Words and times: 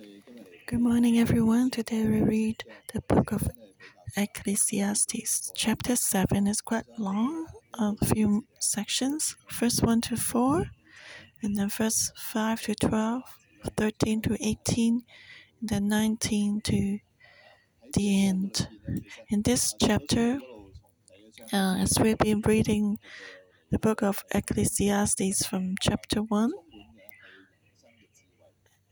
Good 0.00 0.80
morning, 0.80 1.18
everyone. 1.18 1.68
Today 1.68 2.06
we 2.06 2.22
read 2.22 2.64
the 2.94 3.02
book 3.02 3.32
of 3.32 3.46
Ecclesiastes. 4.16 5.52
Chapter 5.54 5.94
7 5.94 6.46
is 6.46 6.62
quite 6.62 6.86
long, 6.96 7.46
a 7.74 7.94
few 8.06 8.46
sections, 8.60 9.36
verse 9.50 9.82
1 9.82 10.00
to 10.02 10.16
4, 10.16 10.64
and 11.42 11.56
then 11.56 11.68
verse 11.68 12.12
5 12.16 12.62
to 12.62 12.74
12, 12.76 13.22
13 13.76 14.22
to 14.22 14.36
18, 14.40 15.02
and 15.60 15.68
then 15.68 15.88
19 15.88 16.62
to 16.62 16.98
the 17.92 18.26
end. 18.26 18.68
In 19.28 19.42
this 19.42 19.74
chapter, 19.78 20.38
uh, 21.52 21.76
as 21.78 21.98
we've 22.00 22.16
been 22.16 22.40
reading 22.40 22.98
the 23.70 23.78
book 23.78 24.02
of 24.02 24.24
Ecclesiastes 24.30 25.44
from 25.44 25.74
chapter 25.78 26.22
1, 26.22 26.52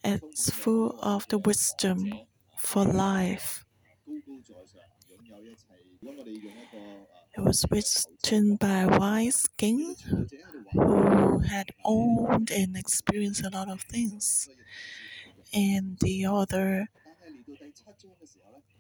it's 0.05 0.51
full 0.51 0.99
of 1.03 1.29
the 1.29 1.39
wisdom 1.39 2.13
for 2.57 2.85
life. 2.85 3.65
It 7.37 7.41
was 7.41 7.65
written 7.71 8.57
by 8.57 8.81
a 8.81 8.99
wise 8.99 9.47
king 9.57 9.97
who 10.73 11.39
had 11.41 11.71
owned 11.85 12.51
and 12.51 12.77
experienced 12.77 13.45
a 13.45 13.51
lot 13.51 13.69
of 13.71 13.83
things. 13.83 14.49
And 15.53 15.99
the 16.01 16.27
author 16.27 16.89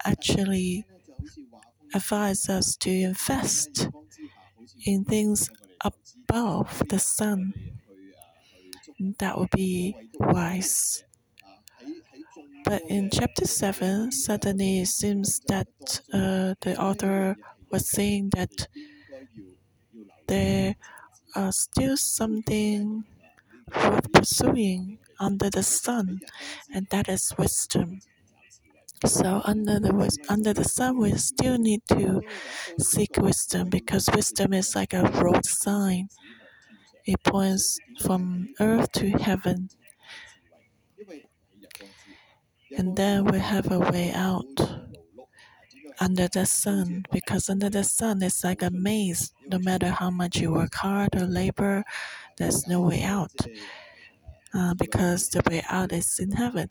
actually 0.04 0.84
advised 1.94 2.48
us 2.50 2.76
to 2.76 2.90
invest 2.90 3.88
in 4.86 5.04
things 5.04 5.50
above 5.82 6.82
the 6.88 6.98
sun. 6.98 7.54
That 9.18 9.38
would 9.38 9.50
be 9.50 9.96
wise. 10.20 11.04
But 12.64 12.82
in 12.88 13.10
chapter 13.10 13.46
7, 13.46 14.12
suddenly 14.12 14.80
it 14.80 14.88
seems 14.88 15.40
that 15.48 15.68
uh, 16.12 16.54
the 16.60 16.76
author 16.80 17.36
was 17.70 17.90
saying 17.90 18.30
that 18.36 18.68
there 20.26 20.74
are 21.34 21.52
still 21.52 21.96
something 21.96 23.04
worth 23.74 24.12
pursuing 24.12 24.98
under 25.20 25.50
the 25.50 25.62
sun, 25.62 26.20
and 26.74 26.86
that 26.90 27.08
is 27.08 27.32
wisdom. 27.38 28.00
So 29.06 29.42
under 29.44 29.78
the 29.78 30.18
under 30.28 30.52
the 30.52 30.64
sun, 30.64 30.98
we 30.98 31.12
still 31.14 31.56
need 31.58 31.82
to 31.90 32.20
seek 32.80 33.16
wisdom 33.16 33.68
because 33.70 34.08
wisdom 34.14 34.52
is 34.52 34.74
like 34.74 34.92
a 34.92 35.02
road 35.02 35.46
sign. 35.46 36.08
It 37.06 37.22
points 37.22 37.78
from 38.02 38.48
earth 38.60 38.92
to 38.92 39.10
heaven. 39.10 39.70
And 42.76 42.96
then 42.96 43.24
we 43.24 43.38
have 43.38 43.70
a 43.72 43.78
way 43.78 44.12
out 44.12 44.60
under 46.00 46.28
the 46.28 46.46
sun 46.46 47.04
because 47.10 47.48
under 47.48 47.68
the 47.70 47.84
sun 47.84 48.22
it's 48.22 48.44
like 48.44 48.62
a 48.62 48.70
maze. 48.70 49.32
No 49.48 49.58
matter 49.58 49.88
how 49.90 50.10
much 50.10 50.36
you 50.38 50.52
work 50.52 50.74
hard 50.74 51.14
or 51.16 51.26
labor, 51.26 51.84
there's 52.36 52.66
no 52.68 52.82
way 52.82 53.02
out 53.02 53.34
uh, 54.54 54.74
because 54.74 55.28
the 55.30 55.42
way 55.50 55.62
out 55.68 55.92
is 55.92 56.18
in 56.18 56.32
heaven. 56.32 56.70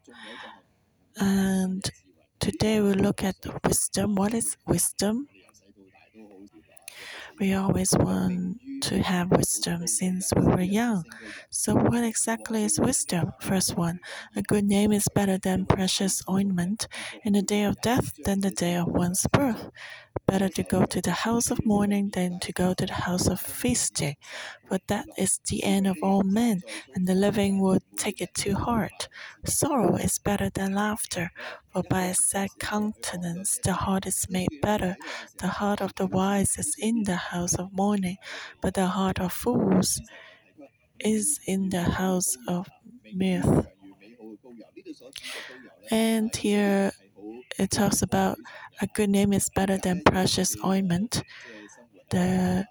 And 1.17 1.89
today 2.39 2.79
we 2.81 2.93
look 2.93 3.23
at 3.23 3.35
wisdom. 3.65 4.15
What 4.15 4.33
is 4.33 4.57
wisdom? 4.65 5.27
We 7.39 7.53
always 7.53 7.91
want 7.97 8.59
to 8.81 9.01
have 9.01 9.31
wisdom 9.31 9.87
since 9.87 10.31
we 10.35 10.43
were 10.43 10.61
young. 10.61 11.05
So, 11.49 11.75
what 11.75 12.03
exactly 12.03 12.63
is 12.63 12.79
wisdom? 12.79 13.33
First 13.39 13.75
one, 13.77 13.99
a 14.35 14.41
good 14.41 14.65
name 14.65 14.91
is 14.91 15.07
better 15.13 15.37
than 15.37 15.65
precious 15.65 16.21
ointment, 16.29 16.87
in 17.23 17.33
the 17.33 17.41
day 17.41 17.63
of 17.63 17.81
death 17.81 18.13
than 18.23 18.41
the 18.41 18.51
day 18.51 18.75
of 18.75 18.87
one's 18.87 19.25
birth. 19.31 19.69
Better 20.27 20.49
to 20.49 20.63
go 20.63 20.85
to 20.85 21.01
the 21.01 21.11
house 21.11 21.49
of 21.51 21.65
mourning 21.65 22.09
than 22.09 22.39
to 22.41 22.51
go 22.51 22.73
to 22.73 22.85
the 22.85 22.93
house 22.93 23.27
of 23.27 23.39
feasting, 23.39 24.15
for 24.67 24.77
that 24.87 25.05
is 25.17 25.39
the 25.49 25.63
end 25.63 25.87
of 25.87 25.97
all 26.03 26.21
men, 26.23 26.61
and 26.93 27.07
the 27.07 27.15
living 27.15 27.61
will 27.61 27.79
take 27.95 28.19
it 28.21 28.33
to 28.35 28.53
heart. 28.53 29.07
Sorrow 29.45 29.95
is 29.95 30.19
better 30.19 30.49
than 30.49 30.73
laughter, 30.73 31.31
for 31.71 31.83
by 31.89 32.03
a 32.07 32.13
sad 32.13 32.49
countenance 32.59 33.57
the 33.63 33.73
heart 33.73 34.05
is 34.05 34.27
made 34.29 34.49
better. 34.61 34.97
The 35.37 35.47
heart 35.47 35.81
of 35.81 35.95
the 35.95 36.07
wise 36.07 36.57
is 36.57 36.75
in 36.77 37.03
the 37.03 37.15
house 37.15 37.55
of 37.55 37.71
mourning, 37.71 38.17
but 38.61 38.73
the 38.73 38.87
heart 38.87 39.19
of 39.19 39.31
fools 39.31 40.01
is 40.99 41.39
in 41.45 41.69
the 41.69 41.83
house 41.83 42.35
of 42.47 42.67
mirth. 43.13 43.67
And 45.89 46.35
here 46.35 46.91
it 47.57 47.71
talks 47.71 48.01
about 48.01 48.37
a 48.81 48.87
good 48.87 49.09
name 49.09 49.33
is 49.33 49.49
better 49.49 49.77
than 49.77 50.01
precious 50.05 50.55
ointment. 50.65 51.23
The 52.09 52.65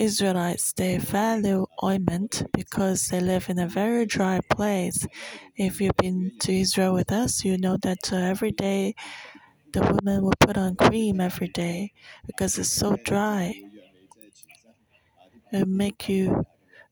Israelites 0.00 0.72
they 0.74 0.98
value 0.98 1.66
ointment 1.84 2.44
because 2.54 3.08
they 3.08 3.20
live 3.20 3.48
in 3.50 3.58
a 3.58 3.68
very 3.68 4.06
dry 4.06 4.40
place. 4.50 5.06
If 5.56 5.80
you've 5.80 5.96
been 5.96 6.32
to 6.40 6.52
Israel 6.52 6.94
with 6.94 7.12
us, 7.12 7.44
you 7.44 7.58
know 7.58 7.76
that 7.82 8.12
uh, 8.12 8.16
every 8.16 8.52
day 8.52 8.94
the 9.72 9.82
women 9.82 10.22
will 10.24 10.34
put 10.40 10.56
on 10.58 10.76
cream 10.76 11.20
every 11.20 11.48
day 11.48 11.92
because 12.26 12.58
it's 12.58 12.70
so 12.70 12.96
dry. 13.04 13.54
It 15.52 15.68
make 15.68 16.08
you 16.08 16.44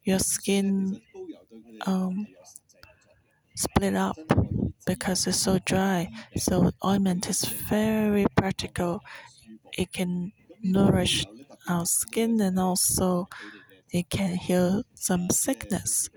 your 0.04 0.18
skin 0.20 1.00
um, 1.86 2.26
split 3.54 3.94
up 3.94 4.16
because 4.86 5.26
it's 5.26 5.38
so 5.38 5.58
dry. 5.64 6.10
So 6.36 6.70
ointment 6.84 7.28
is 7.28 7.42
very 7.44 8.26
practical. 8.36 9.02
It 9.76 9.92
can 9.92 10.32
nourish 10.62 11.24
our 11.68 11.86
skin 11.86 12.40
and 12.40 12.58
also 12.58 13.28
it 13.92 14.10
can 14.10 14.36
heal 14.36 14.84
some 14.94 15.30
sickness. 15.30 16.10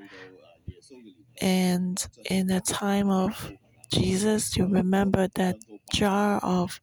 And 1.42 2.06
in 2.30 2.48
the 2.48 2.62
time 2.62 3.10
of 3.10 3.52
Jesus, 3.92 4.56
you 4.58 4.66
remember 4.66 5.28
that 5.36 5.58
jar 5.92 6.40
of 6.44 6.80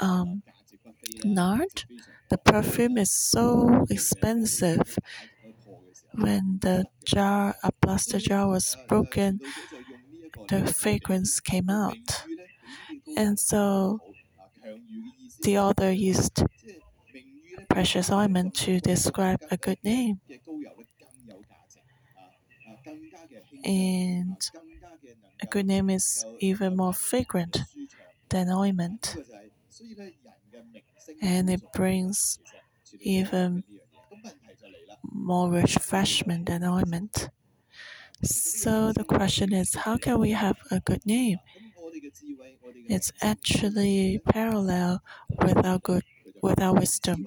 um, 0.00 0.42
nard? 1.24 1.84
The 2.30 2.38
perfume 2.38 2.98
is 2.98 3.10
so 3.10 3.86
expensive. 3.90 4.98
When 6.14 6.58
the 6.60 6.86
jar, 7.04 7.56
a 7.62 7.72
plastic 7.72 8.22
jar, 8.22 8.48
was 8.48 8.76
broken, 8.88 9.40
the 10.48 10.66
fragrance 10.66 11.40
came 11.40 11.70
out. 11.70 12.24
And 13.16 13.38
so 13.38 14.00
the 15.42 15.58
author 15.58 15.90
used 15.90 16.42
precious 17.68 18.10
ointment 18.10 18.54
to 18.54 18.80
describe 18.80 19.40
a 19.50 19.56
good 19.56 19.78
name. 19.82 20.20
And 23.64 24.36
a 25.42 25.46
good 25.46 25.66
name 25.66 25.90
is 25.90 26.24
even 26.40 26.76
more 26.76 26.92
fragrant 26.92 27.58
than 28.30 28.50
ointment. 28.50 29.16
And 31.22 31.48
it 31.50 31.72
brings 31.72 32.38
even 33.00 33.64
more 35.12 35.50
refreshment 35.50 36.46
than 36.46 36.64
ointment. 36.64 37.28
So 38.22 38.92
the 38.92 39.04
question 39.04 39.52
is 39.52 39.74
how 39.74 39.96
can 39.98 40.18
we 40.20 40.30
have 40.30 40.56
a 40.70 40.80
good 40.80 41.04
name? 41.04 41.38
It's 42.88 43.12
actually 43.22 44.20
parallel 44.24 45.02
with 45.42 45.64
our 45.64 45.78
good 45.78 46.04
with 46.42 46.60
our 46.60 46.74
wisdom. 46.74 47.26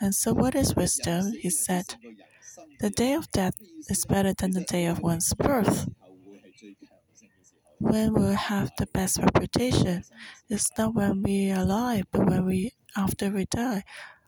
And 0.00 0.14
so 0.14 0.32
what 0.32 0.54
is 0.54 0.74
wisdom? 0.76 1.32
He 1.32 1.50
said, 1.50 1.96
The 2.80 2.90
day 2.90 3.14
of 3.14 3.30
death 3.30 3.56
is 3.88 4.04
better 4.04 4.32
than 4.34 4.52
the 4.52 4.64
day 4.64 4.86
of 4.86 5.00
one's 5.00 5.34
birth. 5.34 5.88
When 7.78 8.14
we 8.14 8.34
have 8.34 8.72
the 8.78 8.86
best 8.86 9.18
reputation, 9.18 10.02
it's 10.48 10.70
not 10.76 10.94
when 10.94 11.22
we 11.22 11.52
are 11.52 11.60
alive, 11.62 12.06
but 12.10 12.26
when 12.26 12.44
we 12.46 12.72
after 12.96 13.30
we 13.30 13.44
die 13.44 13.84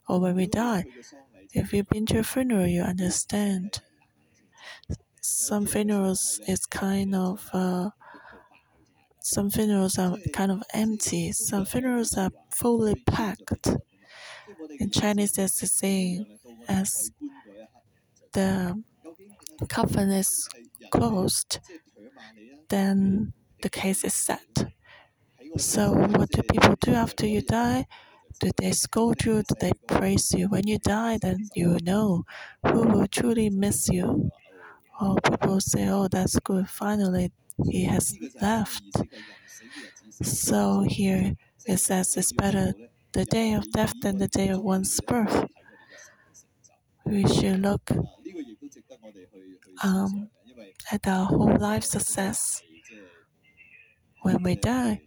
or 0.09 0.21
when 0.21 0.37
we 0.37 0.47
die. 0.47 0.85
If 1.53 1.73
you've 1.73 1.89
been 1.89 2.07
to 2.07 2.21
a 2.21 2.23
funeral, 2.25 2.67
you 2.69 2.83
understand 2.83 3.81
some 5.27 5.67
funerals 5.67 6.41
is 6.47 6.67
kind 6.67 7.15
of 7.15 7.49
uh, 7.53 7.91
some 9.19 9.51
funerals 9.51 9.99
are 9.99 10.17
kind 10.33 10.53
of 10.53 10.63
empty. 10.73 11.33
Some 11.33 11.65
funerals 11.65 12.17
are 12.17 12.31
fully 12.55 12.95
packed. 12.95 13.69
In 14.79 14.91
Chinese, 14.91 15.33
there's 15.33 15.55
the 15.55 15.67
saying, 15.67 16.39
as 16.69 17.11
the 18.33 18.81
coffin 19.69 20.11
is 20.11 20.49
closed, 20.91 21.59
then 22.69 23.33
the 23.63 23.69
case 23.71 24.05
is 24.05 24.15
set. 24.15 24.67
So, 25.57 25.93
what 25.93 26.31
do 26.31 26.43
people 26.43 26.77
do 26.81 26.93
after 26.93 27.27
you 27.27 27.43
die? 27.43 27.87
Do 28.39 28.51
they 28.59 28.73
scold 28.73 29.25
you? 29.25 29.43
Do 29.43 29.55
they 29.61 29.73
praise 29.89 30.33
you? 30.33 30.49
When 30.49 30.69
you 30.69 30.79
die, 30.79 31.19
then 31.21 31.49
you 31.55 31.79
know 31.83 32.25
who 32.65 32.83
will 32.83 33.09
truly 33.09 33.51
miss 33.51 33.89
you. 33.89 34.31
Or 35.01 35.17
people 35.21 35.61
say, 35.61 35.89
oh, 35.89 36.09
that's 36.09 36.39
good. 36.41 36.69
Finally, 36.69 37.33
he 37.71 37.85
has 37.85 38.17
left. 38.41 38.83
So 40.23 40.83
here 40.83 41.35
it 41.67 41.79
says 41.79 42.17
it's 42.17 42.33
better 42.33 42.73
the 43.13 43.25
day 43.27 43.53
of 43.55 43.71
death 43.73 43.93
than 44.01 44.19
the 44.19 44.29
day 44.29 44.49
of 44.49 44.63
one's 44.63 45.01
birth. 45.01 45.47
We 47.05 47.27
should 47.27 47.61
look 47.63 47.91
um, 49.83 50.31
at 50.91 51.07
our 51.07 51.27
whole 51.27 51.57
life 51.59 51.85
success 51.85 52.63
when 54.23 54.43
we 54.43 54.57
die. 54.57 55.03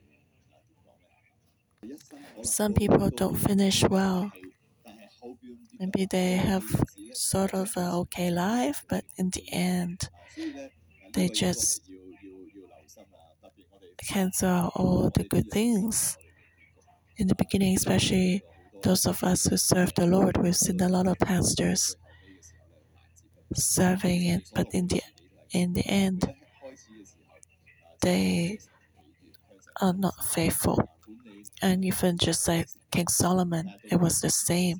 Some 2.44 2.74
people 2.74 3.10
don't 3.10 3.36
finish 3.36 3.84
well. 3.84 4.32
Maybe 5.80 6.06
they 6.06 6.34
have 6.34 6.66
sort 7.14 7.54
of 7.56 7.76
an 7.78 7.88
okay 8.02 8.30
life, 8.30 8.86
but 8.88 9.04
in 9.18 9.30
the 9.32 9.44
end, 9.52 10.10
they 11.14 11.30
just 11.30 11.82
cancel 13.98 14.72
all 14.76 15.10
the 15.12 15.24
good 15.24 15.50
things. 15.52 16.18
In 17.18 17.28
the 17.28 17.36
beginning, 17.36 17.76
especially 17.76 18.42
those 18.82 19.06
of 19.06 19.24
us 19.24 19.46
who 19.46 19.58
serve 19.58 19.94
the 19.96 20.08
Lord, 20.08 20.38
we've 20.38 20.56
seen 20.58 20.82
a 20.82 20.90
lot 20.90 21.08
of 21.08 21.20
pastors 21.20 21.96
serving 23.54 24.24
it, 24.26 24.50
but 24.56 24.68
in 24.74 24.88
the 24.88 25.02
in 25.52 25.74
the 25.74 25.86
end, 25.88 26.34
they 28.02 28.60
are 29.82 29.94
not 29.94 30.24
faithful. 30.26 30.82
And 31.62 31.86
even 31.86 32.18
just 32.18 32.48
like 32.48 32.68
King 32.92 33.08
Solomon, 33.08 33.74
it 33.92 34.00
was 34.00 34.22
the 34.22 34.30
same. 34.30 34.78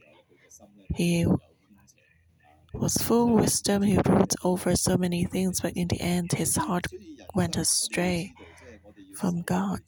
He 0.96 1.26
was 2.74 2.98
full 2.98 3.30
of 3.30 3.42
wisdom. 3.42 3.84
He 3.84 3.98
ruled 4.06 4.34
over 4.44 4.76
so 4.76 4.98
many 4.98 5.26
things, 5.26 5.62
but 5.62 5.74
in 5.74 5.88
the 5.88 6.02
end, 6.02 6.34
his 6.34 6.56
heart 6.56 6.88
went 7.34 7.58
astray 7.58 8.34
from 9.16 9.42
God. 9.42 9.82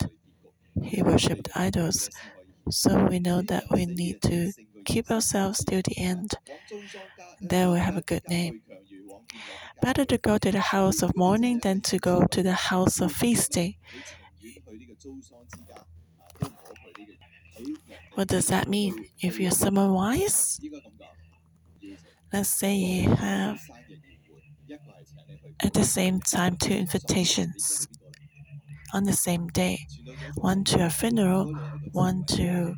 He 0.83 1.01
worshipped 1.01 1.49
idols. 1.55 2.09
So 2.69 3.05
we 3.05 3.19
know 3.19 3.41
that 3.41 3.65
we 3.71 3.85
need 3.85 4.21
to 4.23 4.51
keep 4.85 5.11
ourselves 5.11 5.63
till 5.63 5.81
the 5.81 5.97
end. 5.97 6.31
Then 7.41 7.71
we 7.71 7.79
have 7.79 7.97
a 7.97 8.01
good 8.01 8.27
name. 8.29 8.61
Better 9.81 10.05
to 10.05 10.17
go 10.17 10.37
to 10.37 10.51
the 10.51 10.59
house 10.59 11.01
of 11.01 11.15
mourning 11.15 11.59
than 11.59 11.81
to 11.81 11.97
go 11.97 12.25
to 12.25 12.43
the 12.43 12.53
house 12.53 13.01
of 13.01 13.11
feasting. 13.11 13.75
What 18.15 18.27
does 18.27 18.47
that 18.47 18.67
mean? 18.67 19.05
If 19.19 19.39
you're 19.39 19.51
someone 19.51 19.93
wise, 19.93 20.59
let's 22.33 22.49
say 22.49 22.75
you 22.75 23.09
have 23.15 23.59
at 25.61 25.73
the 25.73 25.83
same 25.83 26.19
time 26.19 26.57
two 26.57 26.73
invitations 26.73 27.87
on 28.93 29.03
the 29.03 29.13
same 29.13 29.47
day 29.47 29.87
one 30.35 30.63
to 30.63 30.85
a 30.85 30.89
funeral, 30.89 31.51
one 31.91 32.23
to 32.25 32.75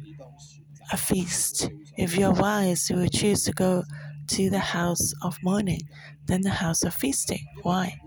a 0.92 0.98
feast. 0.98 1.70
If 1.98 2.18
you're 2.18 2.32
wise, 2.34 2.90
you 2.90 2.98
will 2.98 3.08
choose 3.10 3.44
to 3.46 3.54
go 3.54 3.84
to 4.30 4.50
the 4.50 4.60
house 4.60 5.14
of 5.24 5.38
mourning 5.44 5.82
than 6.26 6.42
the 6.42 6.50
house 6.64 6.84
of 6.84 6.94
feasting. 6.94 7.46
Why? 7.64 8.00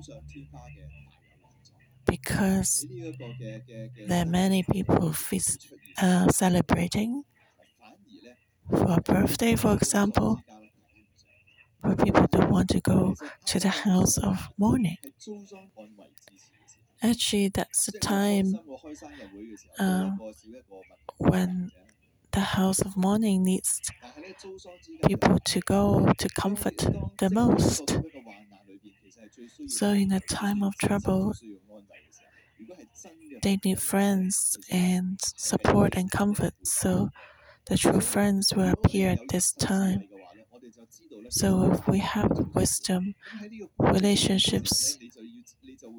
Because 2.06 2.86
there 4.06 4.22
are 4.22 4.26
many 4.28 4.62
people 4.62 5.12
feast, 5.12 5.72
uh, 6.00 6.28
celebrating 6.28 7.24
for 8.70 8.92
a 8.98 9.00
birthday, 9.00 9.56
for 9.56 9.72
example, 9.74 10.40
where 11.80 11.96
people 11.96 12.26
don't 12.30 12.50
want 12.50 12.68
to 12.70 12.80
go 12.80 13.14
to 13.46 13.58
the 13.60 13.68
house 13.68 14.18
of 14.18 14.50
mourning. 14.58 14.98
Actually, 17.02 17.48
that's 17.48 17.86
the 17.86 17.92
time 17.92 18.58
uh, 19.78 20.10
when 21.18 21.70
the 22.32 22.40
house 22.40 22.80
of 22.80 22.96
mourning 22.96 23.42
needs 23.44 23.80
people 25.06 25.38
to 25.44 25.60
go 25.60 26.12
to 26.18 26.28
comfort 26.30 26.76
the 27.18 27.30
most. 27.30 27.98
So, 29.66 29.90
in 29.90 30.12
a 30.12 30.20
time 30.20 30.62
of 30.62 30.76
trouble, 30.78 31.34
they 33.42 33.58
need 33.64 33.80
friends 33.80 34.56
and 34.70 35.18
support 35.36 35.94
and 35.96 36.10
comfort. 36.10 36.54
So, 36.64 37.10
the 37.66 37.76
true 37.76 38.00
friends 38.00 38.52
will 38.54 38.70
appear 38.70 39.10
at 39.10 39.20
this 39.30 39.52
time. 39.52 40.08
So, 41.28 41.72
if 41.72 41.86
we 41.86 42.00
have 42.00 42.30
wisdom, 42.54 43.14
relationships, 43.78 44.98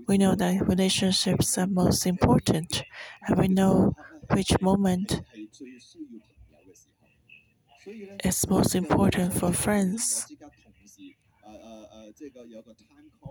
we 0.07 0.17
know 0.17 0.33
that 0.35 0.67
relationships 0.67 1.57
are 1.57 1.67
most 1.67 2.05
important, 2.07 2.83
and 3.27 3.37
we 3.37 3.47
know 3.47 3.93
which 4.31 4.59
moment 4.61 5.21
is 8.23 8.47
most 8.49 8.75
important 8.75 9.33
for 9.33 9.51
friends. 9.51 10.27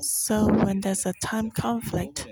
So, 0.00 0.46
when 0.46 0.80
there's 0.80 1.04
a 1.04 1.12
time 1.22 1.50
conflict 1.50 2.28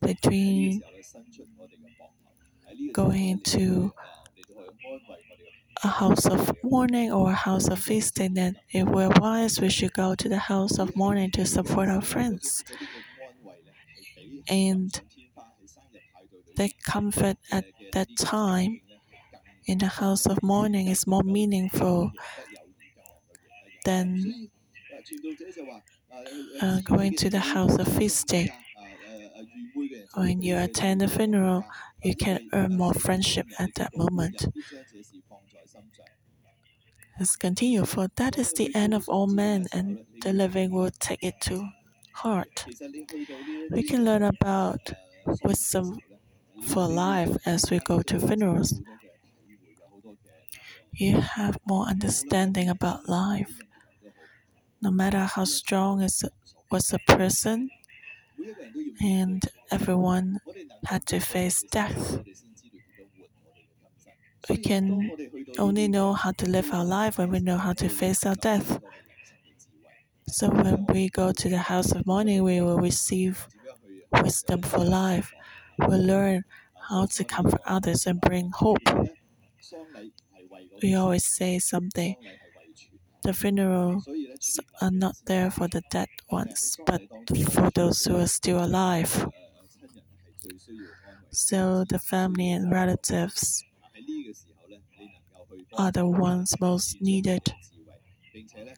between 0.00 0.82
going 2.92 3.40
to 3.40 3.92
a 5.82 5.88
house 5.88 6.26
of 6.26 6.52
mourning 6.62 7.12
or 7.12 7.30
a 7.30 7.34
house 7.34 7.68
of 7.68 7.78
feasting, 7.78 8.34
then 8.34 8.56
if 8.70 8.86
we're 8.88 9.10
wise, 9.20 9.60
we 9.60 9.68
should 9.68 9.92
go 9.92 10.14
to 10.14 10.28
the 10.28 10.38
house 10.38 10.78
of 10.78 10.96
mourning 10.96 11.30
to 11.32 11.44
support 11.44 11.88
our 11.88 12.02
friends. 12.02 12.64
And 14.48 15.00
the 16.56 16.70
comfort 16.84 17.36
at 17.52 17.64
that 17.92 18.08
time 18.16 18.80
in 19.66 19.78
the 19.78 19.86
house 19.86 20.26
of 20.26 20.42
mourning 20.42 20.86
is 20.88 21.06
more 21.06 21.22
meaningful 21.24 22.12
than 23.84 24.48
uh, 26.62 26.80
going 26.84 27.14
to 27.16 27.30
the 27.30 27.38
house 27.38 27.76
of 27.78 27.88
feasting. 27.88 28.48
When 30.14 30.40
you 30.42 30.56
attend 30.56 31.02
a 31.02 31.08
funeral, 31.08 31.64
you 32.02 32.16
can 32.16 32.48
earn 32.52 32.76
more 32.76 32.94
friendship 32.94 33.46
at 33.58 33.74
that 33.74 33.96
moment. 33.96 34.46
Let's 37.18 37.34
continue, 37.36 37.84
for 37.84 38.08
that 38.16 38.38
is 38.38 38.52
the 38.52 38.74
end 38.74 38.94
of 38.94 39.08
all 39.08 39.26
men, 39.26 39.66
and 39.72 40.04
the 40.22 40.32
living 40.32 40.70
will 40.70 40.90
take 40.90 41.22
it 41.22 41.40
to 41.42 41.68
heart. 42.12 42.66
We 43.70 43.82
can 43.82 44.04
learn 44.04 44.22
about 44.22 44.92
wisdom 45.44 45.98
for 46.62 46.86
life 46.88 47.36
as 47.46 47.70
we 47.70 47.80
go 47.80 48.02
to 48.02 48.20
funerals. 48.20 48.80
You 50.92 51.20
have 51.20 51.58
more 51.64 51.86
understanding 51.86 52.68
about 52.68 53.08
life. 53.08 53.60
No 54.80 54.90
matter 54.90 55.18
how 55.26 55.44
strong 55.44 56.00
is 56.00 56.24
was 56.70 56.90
a 56.90 56.98
person, 57.00 57.68
and 59.00 59.42
everyone 59.70 60.38
had 60.84 61.06
to 61.06 61.20
face 61.20 61.62
death. 61.70 62.18
We 64.48 64.56
can 64.56 65.12
only 65.58 65.88
know 65.88 66.12
how 66.14 66.32
to 66.32 66.48
live 66.48 66.72
our 66.72 66.84
life 66.84 67.18
when 67.18 67.30
we 67.30 67.40
know 67.40 67.58
how 67.58 67.72
to 67.74 67.88
face 67.88 68.24
our 68.26 68.34
death. 68.34 68.80
So 70.28 70.50
when 70.50 70.86
we 70.86 71.08
go 71.08 71.32
to 71.32 71.48
the 71.48 71.58
house 71.58 71.92
of 71.92 72.06
mourning, 72.06 72.42
we 72.44 72.60
will 72.60 72.78
receive 72.78 73.48
wisdom 74.22 74.62
for 74.62 74.78
life. 74.84 75.32
We'll 75.78 76.00
learn 76.02 76.44
how 76.88 77.06
to 77.06 77.24
comfort 77.24 77.60
others 77.66 78.06
and 78.06 78.20
bring 78.20 78.50
hope. 78.52 78.88
We 80.82 80.94
always 80.94 81.24
say 81.26 81.58
something. 81.58 82.16
The 83.24 83.34
funerals 83.34 84.08
are 84.80 84.90
not 84.90 85.16
there 85.26 85.50
for 85.50 85.68
the 85.68 85.82
dead 85.90 86.08
ones, 86.30 86.78
but 86.86 87.02
for 87.50 87.70
those 87.74 88.04
who 88.04 88.16
are 88.16 88.26
still 88.26 88.64
alive. 88.64 89.26
So 91.30 91.84
the 91.84 92.00
family 92.00 92.50
and 92.50 92.68
relatives 92.70 93.62
are 95.78 95.92
the 95.92 96.06
ones 96.06 96.54
most 96.60 97.00
needed 97.00 97.54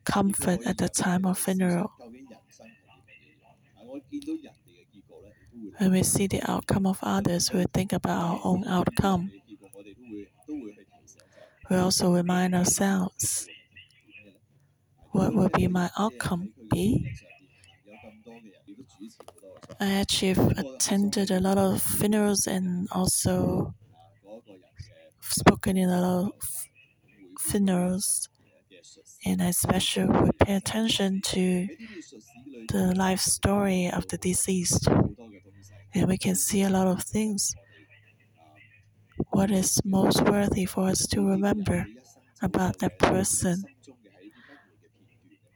comfort 0.05 0.61
at 0.67 0.79
the 0.79 0.89
time 0.89 1.25
of 1.25 1.39
funeral. 1.39 1.93
When 5.79 5.93
we 5.93 6.03
see 6.03 6.27
the 6.27 6.43
outcome 6.51 6.87
of 6.87 6.99
others, 7.03 7.53
we 7.53 7.65
think 7.73 7.93
about 7.95 8.23
our 8.23 8.41
own 8.45 8.65
outcome. 8.67 9.33
We 11.71 11.77
also 11.77 12.13
remind 12.13 12.55
ourselves 12.55 13.47
what 15.13 15.35
will 15.35 15.49
be 15.51 15.67
my 15.69 15.91
outcome 15.99 16.53
be? 16.71 17.11
I 19.81 19.93
actually 19.95 20.33
attended 20.57 21.31
a 21.31 21.41
lot 21.41 21.59
of 21.59 21.81
funerals 21.83 22.47
and 22.47 22.89
also 22.93 23.75
spoken 25.21 25.77
in 25.77 25.89
a 25.89 26.01
lot 26.01 26.25
of 26.27 26.68
funerals 27.51 28.29
And 29.25 29.41
especially 29.43 30.07
we 30.07 30.31
pay 30.45 30.55
attention 30.57 31.21
to 31.33 31.69
the 32.69 32.95
life 32.95 33.21
story 33.21 33.91
of 33.91 34.07
the 34.09 34.19
deceased. 34.19 34.89
And 35.95 36.09
we 36.09 36.17
can 36.17 36.35
see 36.35 36.63
a 36.63 36.71
lot 36.71 36.87
of 36.87 37.03
things. 37.05 37.55
What 39.31 39.51
is 39.51 39.81
most 39.85 40.21
worthy 40.23 40.67
for 40.67 40.89
us 40.89 41.07
to 41.07 41.25
remember 41.25 41.87
about 42.43 42.79
that 42.81 42.99
person? 42.99 43.65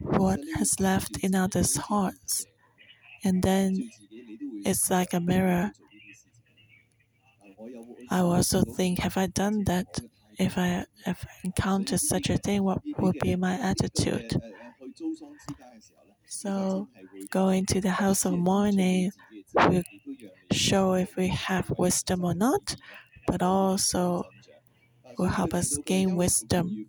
What 0.00 0.38
has 0.56 0.78
left 0.80 1.16
in 1.25 1.34
others' 1.34 1.76
hearts? 1.76 2.44
And 3.25 3.42
then 3.42 3.90
it's 4.64 4.90
like 4.90 5.14
a 5.14 5.20
mirror. 5.20 5.72
I 8.11 8.20
also 8.20 8.62
think, 8.62 9.00
have 9.00 9.16
I 9.16 9.26
done 9.26 9.64
that? 9.64 9.99
If 10.38 10.58
I 10.58 10.84
have 11.04 11.24
encountered 11.44 12.00
such 12.00 12.28
a 12.30 12.36
thing, 12.38 12.64
what 12.64 12.82
would 12.98 13.18
be 13.20 13.36
my 13.36 13.54
attitude? 13.58 14.40
So, 16.28 16.88
going 17.30 17.66
to 17.66 17.80
the 17.80 17.90
house 17.90 18.24
of 18.24 18.34
mourning 18.38 19.12
will 19.54 19.82
show 20.52 20.94
if 20.94 21.16
we 21.16 21.28
have 21.28 21.70
wisdom 21.78 22.24
or 22.24 22.34
not, 22.34 22.76
but 23.26 23.42
also 23.42 24.24
will 25.18 25.28
help 25.28 25.54
us 25.54 25.78
gain 25.86 26.16
wisdom. 26.16 26.86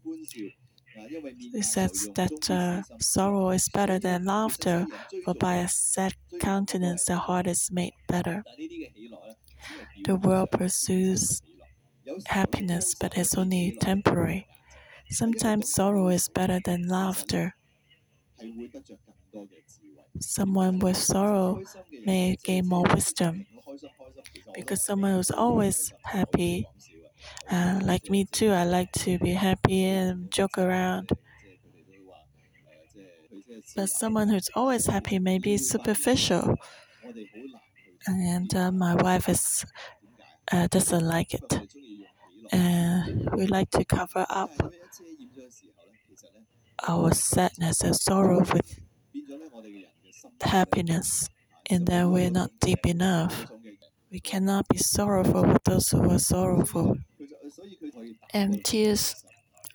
It 0.95 1.63
says 1.63 2.09
that 2.15 2.49
uh, 2.49 2.81
sorrow 2.99 3.49
is 3.51 3.69
better 3.69 3.99
than 3.99 4.25
laughter, 4.25 4.85
for 5.23 5.33
by 5.35 5.55
a 5.55 5.67
sad 5.67 6.15
countenance 6.39 7.05
the 7.05 7.15
heart 7.17 7.47
is 7.47 7.69
made 7.71 7.93
better. 8.07 8.43
The 10.05 10.15
world 10.17 10.51
pursues 10.51 11.41
happiness, 12.27 12.95
but 12.95 13.17
it's 13.17 13.35
only 13.37 13.77
temporary. 13.79 14.47
Sometimes 15.09 15.73
sorrow 15.73 16.09
is 16.09 16.29
better 16.29 16.59
than 16.63 16.87
laughter. 16.87 17.55
Someone 20.19 20.79
with 20.79 20.97
sorrow 20.97 21.61
may 22.03 22.35
gain 22.43 22.67
more 22.67 22.83
wisdom 22.93 23.45
because 24.53 24.85
someone 24.85 25.13
who's 25.13 25.31
always 25.31 25.91
happy, 26.05 26.67
uh, 27.51 27.79
like 27.83 28.09
me 28.09 28.25
too, 28.31 28.51
I 28.51 28.65
like 28.65 28.91
to 29.03 29.19
be 29.19 29.31
happy 29.33 29.83
and 29.85 30.31
joke 30.31 30.57
around. 30.57 31.11
But 33.75 33.89
someone 33.89 34.29
who's 34.29 34.49
always 34.55 34.85
happy 34.87 35.19
may 35.19 35.37
be 35.37 35.57
superficial, 35.57 36.55
and 38.07 38.53
uh, 38.55 38.71
my 38.71 38.95
wife 38.95 39.29
is 39.29 39.65
uh, 40.51 40.67
doesn't 40.67 41.05
like 41.05 41.33
it. 41.33 41.61
And 42.51 43.29
we 43.33 43.47
like 43.47 43.69
to 43.71 43.85
cover 43.85 44.25
up 44.29 44.51
our 46.87 47.13
sadness 47.13 47.81
and 47.81 47.95
sorrow 47.95 48.39
with 48.39 48.79
happiness, 50.41 51.29
and 51.69 51.87
then 51.87 52.11
we're 52.11 52.29
not 52.29 52.51
deep 52.59 52.85
enough. 52.85 53.47
We 54.11 54.19
cannot 54.19 54.67
be 54.67 54.77
sorrowful 54.77 55.43
with 55.43 55.63
those 55.63 55.89
who 55.89 56.09
are 56.09 56.19
sorrowful. 56.19 56.97
And 58.31 58.63
tears 58.63 59.23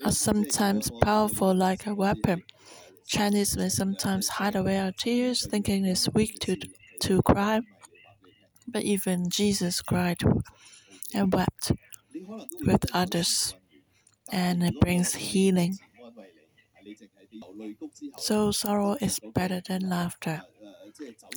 are 0.05 0.13
sometimes 0.13 0.91
powerful 1.03 1.55
like 1.55 1.87
a 1.87 1.95
weapon. 1.95 2.43
Chinese 3.07 3.57
may 3.57 3.69
sometimes 3.69 4.29
hide 4.29 4.55
away 4.55 4.79
our 4.79 4.93
tears, 4.93 5.47
thinking 5.47 5.87
it's 5.87 6.09
weak 6.13 6.39
to, 6.41 6.57
to 7.01 7.23
cry. 7.23 7.63
But 8.67 8.83
even 8.83 9.31
Jesus 9.31 9.81
cried 9.81 10.19
and 11.15 11.33
wept 11.33 11.73
with 12.67 12.85
others, 12.95 13.55
and 14.33 14.63
it 14.65 14.81
brings 14.81 15.15
healing. 15.15 15.79
So 18.19 18.51
sorrow 18.53 18.97
is 19.01 19.19
better 19.35 19.63
than 19.67 19.89
laughter. 19.89 20.43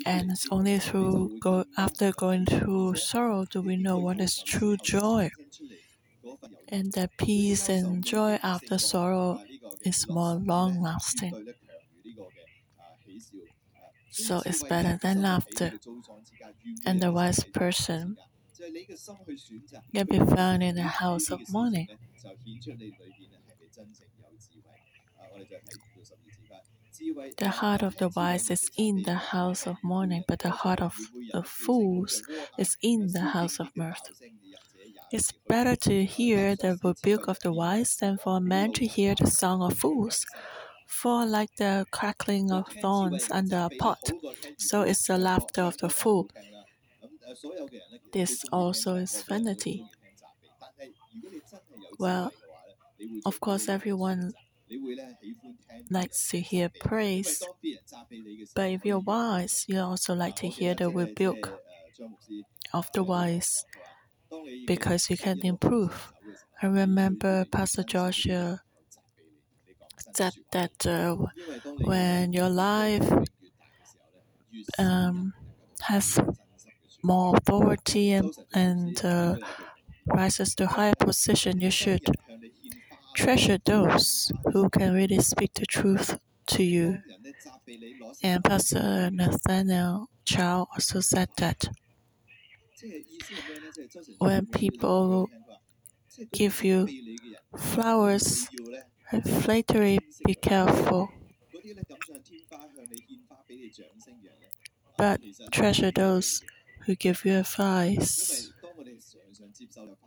And 0.05 0.31
it's 0.31 0.47
only 0.51 0.79
through 0.79 1.39
go 1.39 1.65
after 1.77 2.11
going 2.11 2.45
through 2.45 2.95
sorrow 2.95 3.45
do 3.45 3.61
we 3.61 3.77
know 3.77 3.97
what 3.99 4.19
is 4.21 4.43
true 4.43 4.77
joy. 4.77 5.31
And 6.69 6.91
that 6.93 7.17
peace 7.17 7.69
and 7.69 8.03
joy 8.03 8.39
after 8.41 8.79
sorrow 8.79 9.43
is 9.85 10.09
more 10.09 10.33
long 10.33 10.81
lasting. 10.81 11.53
So 14.11 14.41
it's 14.45 14.63
better 14.63 14.97
than 15.01 15.21
laughter. 15.23 15.73
And 16.85 17.01
the 17.01 17.11
wise 17.11 17.43
person 17.43 18.17
can 19.93 20.05
be 20.07 20.19
found 20.19 20.63
in 20.63 20.75
the 20.75 20.83
house 20.83 21.29
of 21.29 21.39
mourning. 21.51 21.87
The 27.37 27.49
heart 27.49 27.81
of 27.83 27.97
the 27.97 28.09
wise 28.09 28.49
is 28.49 28.69
in 28.77 29.03
the 29.03 29.15
house 29.15 29.67
of 29.67 29.77
mourning, 29.83 30.23
but 30.27 30.39
the 30.39 30.49
heart 30.51 30.81
of 30.81 30.95
the 31.33 31.43
fools 31.43 32.21
is 32.57 32.77
in 32.81 33.07
the 33.11 33.21
house 33.35 33.59
of 33.59 33.75
mirth. 33.75 34.01
It's 35.11 35.31
better 35.47 35.75
to 35.75 36.05
hear 36.05 36.55
the 36.55 36.79
rebuke 36.83 37.27
of 37.27 37.39
the 37.39 37.51
wise 37.53 37.95
than 37.97 38.17
for 38.17 38.37
a 38.37 38.41
man 38.41 38.73
to 38.73 38.87
hear 38.87 39.13
the 39.15 39.27
song 39.29 39.61
of 39.61 39.77
fools. 39.77 40.25
For 40.87 41.25
like 41.25 41.55
the 41.57 41.85
crackling 41.91 42.51
of 42.51 42.67
thorns 42.81 43.29
under 43.31 43.57
a 43.57 43.69
pot, 43.69 44.11
so 44.57 44.81
is 44.83 44.99
the 45.01 45.17
laughter 45.17 45.61
of 45.63 45.77
the 45.77 45.89
fool. 45.89 46.29
This 48.11 48.45
also 48.51 48.95
is 48.95 49.23
vanity. 49.23 49.89
Well, 51.99 52.33
of 53.25 53.39
course, 53.41 53.69
everyone 53.69 54.33
likes 55.89 56.29
to 56.29 56.39
hear 56.39 56.69
praise, 56.69 57.43
but 58.55 58.69
if 58.69 58.85
you're 58.85 58.99
wise, 58.99 59.65
you 59.67 59.79
also 59.79 60.13
like 60.15 60.35
to 60.37 60.47
hear 60.47 60.73
the 60.73 60.89
rebuke 60.89 61.59
of 62.73 62.89
the 62.93 63.03
wise 63.03 63.65
because 64.65 65.09
you 65.09 65.17
can 65.17 65.39
improve. 65.43 66.13
I 66.61 66.67
remember 66.67 67.45
Pastor 67.45 67.83
Joshua 67.83 68.61
said 70.15 70.33
that 70.51 70.85
uh, 70.85 71.15
when 71.83 72.33
your 72.33 72.49
life 72.49 73.07
um, 74.79 75.33
has 75.81 76.19
more 77.03 77.35
authority 77.37 78.11
and, 78.11 78.33
and 78.53 79.03
uh, 79.05 79.37
rises 80.07 80.55
to 80.55 80.67
higher 80.67 80.93
position, 80.99 81.61
you 81.61 81.71
should 81.71 82.01
treasure 83.15 83.57
those 83.65 84.31
who 84.51 84.69
can 84.69 84.93
really 84.93 85.19
speak 85.19 85.53
the 85.53 85.65
truth 85.65 86.19
to 86.47 86.63
you. 86.63 86.99
And 88.23 88.43
Pastor 88.43 89.09
Nathaniel 89.11 90.09
Chow 90.25 90.67
also 90.73 91.01
said 91.01 91.29
that 91.37 91.67
when 94.19 94.45
people 94.45 95.29
give 96.33 96.63
you 96.63 96.87
flowers 97.57 98.49
and 99.11 99.23
flattery, 99.23 99.99
be 100.25 100.35
careful. 100.35 101.09
But 104.97 105.19
treasure 105.51 105.91
those 105.91 106.41
who 106.91 106.95
give 106.95 107.23
you 107.23 107.37
advice. 107.37 108.51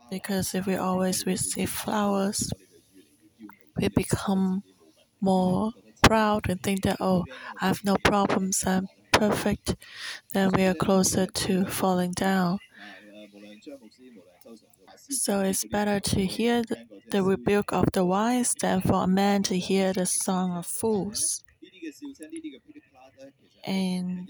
Because 0.09 0.55
if 0.55 0.65
we 0.65 0.75
always 0.75 1.25
receive 1.25 1.69
flowers, 1.69 2.51
we 3.77 3.87
become 3.89 4.63
more 5.21 5.71
proud 6.03 6.49
and 6.49 6.61
think 6.61 6.83
that, 6.83 6.97
oh, 6.99 7.25
I 7.61 7.67
have 7.67 7.83
no 7.83 7.97
problems, 8.03 8.65
I'm 8.65 8.87
perfect, 9.11 9.75
then 10.33 10.51
we 10.55 10.63
are 10.65 10.73
closer 10.75 11.25
to 11.25 11.65
falling 11.65 12.11
down. 12.11 12.59
So 15.09 15.41
it's 15.41 15.65
better 15.65 15.99
to 15.99 16.25
hear 16.25 16.61
the, 16.63 16.85
the 17.09 17.23
rebuke 17.23 17.73
of 17.73 17.85
the 17.93 18.05
wise 18.05 18.53
than 18.59 18.81
for 18.81 19.03
a 19.03 19.07
man 19.07 19.43
to 19.43 19.57
hear 19.57 19.93
the 19.93 20.05
song 20.05 20.51
of 20.57 20.65
fools. 20.65 21.43
And 23.65 24.29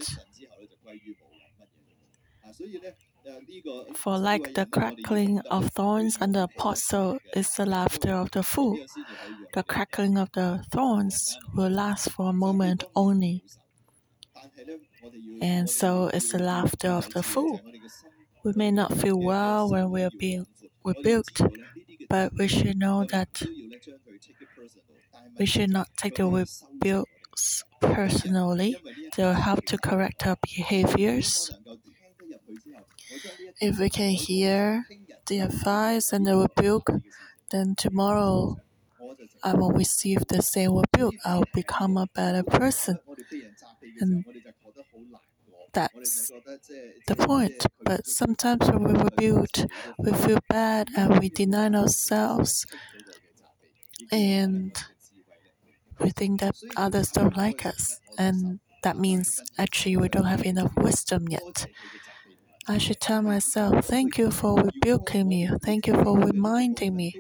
for 3.95 4.17
like 4.17 4.53
the 4.53 4.65
crackling 4.65 5.39
of 5.50 5.71
thorns 5.71 6.17
under 6.21 6.41
a 6.43 6.47
pot, 6.47 6.77
so 6.77 7.19
is 7.35 7.50
the 7.55 7.65
laughter 7.65 8.12
of 8.13 8.29
the 8.31 8.43
fool. 8.43 8.77
The 9.53 9.63
crackling 9.63 10.17
of 10.17 10.31
the 10.33 10.63
thorns 10.71 11.38
will 11.55 11.69
last 11.69 12.12
for 12.12 12.29
a 12.29 12.33
moment 12.33 12.83
only. 12.95 13.43
And 15.41 15.69
so 15.69 16.07
is 16.07 16.29
the 16.29 16.39
laughter 16.39 16.89
of 16.89 17.09
the 17.12 17.24
fool. 17.24 17.62
We 18.43 18.53
may 18.55 18.71
not 18.71 18.97
feel 18.97 19.19
well 19.19 19.69
when 19.69 19.91
we 19.91 20.03
are 20.03 20.12
being 20.19 20.47
rebuked, 20.83 21.41
but 22.09 22.33
we 22.38 22.47
should 22.47 22.77
know 22.77 23.05
that 23.12 23.41
we 25.38 25.45
should 25.45 25.69
not 25.69 25.88
take 25.97 26.15
the 26.15 26.25
rebukes 26.25 27.63
personally. 27.79 28.75
They 29.15 29.24
will 29.24 29.33
help 29.33 29.65
to 29.67 29.77
correct 29.77 30.25
our 30.25 30.38
behaviors. 30.41 31.51
If 33.62 33.79
we 33.79 33.89
can 33.89 34.12
hear 34.12 34.86
the 35.27 35.39
advice 35.39 36.13
and 36.13 36.25
the 36.25 36.38
rebuke, 36.38 36.89
then 37.51 37.75
tomorrow 37.75 38.57
I 39.43 39.53
won't 39.53 39.77
receive 39.77 40.27
the 40.27 40.41
same 40.41 40.74
rebuke. 40.75 41.15
I'll 41.25 41.45
become 41.53 41.98
a 41.98 42.07
better 42.07 42.43
person. 42.43 43.00
And 44.00 44.25
that's 45.74 46.31
the 47.07 47.15
point. 47.15 47.65
But 47.84 48.07
sometimes 48.07 48.69
when 48.69 48.84
we're 48.84 49.03
rebuked, 49.03 49.65
we 49.98 50.13
feel 50.13 50.39
bad 50.50 50.89
and 50.95 51.19
we 51.19 51.29
deny 51.29 51.69
ourselves. 51.69 52.65
And 54.12 54.75
we 56.00 56.10
think 56.10 56.41
that 56.41 56.55
others 56.75 57.12
don't 57.12 57.38
like 57.38 57.65
us. 57.65 58.00
And 58.17 58.60
that 58.84 58.98
means 58.98 59.41
actually 59.57 59.98
we 59.98 60.10
don't 60.10 60.25
have 60.25 60.45
enough 60.45 60.75
wisdom 60.75 61.27
yet. 61.29 61.67
I 62.67 62.77
should 62.77 63.00
tell 63.00 63.22
myself, 63.22 63.86
thank 63.86 64.17
you 64.17 64.29
for 64.29 64.55
rebuking 64.62 65.27
me. 65.29 65.50
Thank 65.63 65.88
you 65.88 65.93
for 66.03 66.19
reminding 66.19 66.95
me. 66.95 67.15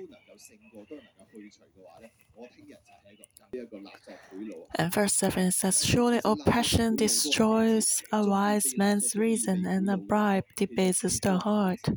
And 4.75 4.93
verse 4.93 5.13
7 5.15 5.51
says, 5.51 5.83
Surely 5.83 6.21
oppression 6.23 6.95
destroys 6.95 8.03
a 8.11 8.23
wise 8.25 8.73
man's 8.77 9.15
reason, 9.15 9.65
and 9.65 9.89
a 9.89 9.97
bribe 9.97 10.45
debases 10.55 11.19
the 11.19 11.39
heart. 11.39 11.89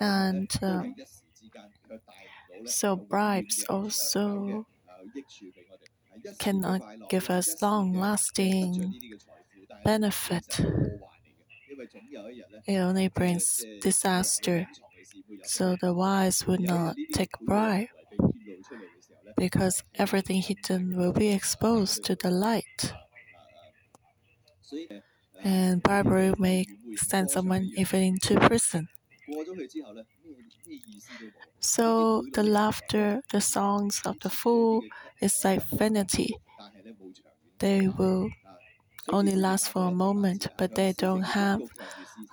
And 0.00 0.50
uh, 0.62 0.82
so, 2.64 2.96
bribes 2.96 3.64
also 3.68 4.66
cannot 6.38 6.82
give 7.08 7.30
us 7.30 7.60
long 7.62 7.94
lasting 7.94 8.94
benefit. 9.84 10.60
It 12.66 12.76
only 12.76 13.08
brings 13.08 13.64
disaster. 13.80 14.66
So 15.44 15.76
the 15.80 15.92
wise 15.94 16.46
would 16.46 16.60
not 16.60 16.96
take 17.12 17.32
bribe 17.46 17.88
because 19.36 19.82
everything 19.96 20.40
hidden 20.40 20.96
will 20.96 21.12
be 21.12 21.28
exposed 21.32 22.04
to 22.04 22.14
the 22.14 22.30
light. 22.30 22.92
And 25.44 25.82
bribery 25.82 26.32
may 26.38 26.64
send 26.96 27.30
someone 27.30 27.70
even 27.76 28.02
into 28.02 28.38
prison. 28.40 28.88
So 31.60 32.22
the 32.32 32.42
laughter, 32.42 33.22
the 33.30 33.40
songs 33.40 34.02
of 34.04 34.18
the 34.20 34.28
fool 34.30 34.82
is 35.20 35.42
like 35.44 35.62
vanity. 35.68 36.34
They 37.60 37.86
will 37.86 38.28
only 39.12 39.34
last 39.34 39.68
for 39.68 39.88
a 39.88 39.90
moment, 39.90 40.48
but 40.56 40.74
they 40.74 40.92
don't 40.92 41.22
have 41.22 41.60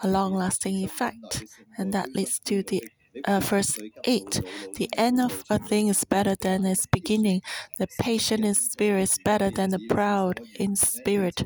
a 0.04 0.08
long 0.08 0.34
lasting 0.34 0.84
effect. 0.84 1.44
And 1.78 1.94
that 1.94 2.14
leads 2.16 2.40
to 2.40 2.64
the 2.64 2.84
uh, 3.26 3.40
verse 3.40 3.78
8 4.04 4.42
The 4.76 4.90
end 4.98 5.20
of 5.22 5.44
a 5.50 5.60
thing 5.60 5.88
is 5.88 6.04
better 6.04 6.36
than 6.36 6.66
its 6.66 6.86
beginning. 6.86 7.42
The 7.78 7.88
patient 8.00 8.46
in 8.46 8.56
spirit 8.56 9.04
is 9.04 9.18
better 9.24 9.50
than 9.50 9.72
the 9.72 9.80
proud 9.90 10.42
in 10.60 10.76
spirit. 10.76 11.44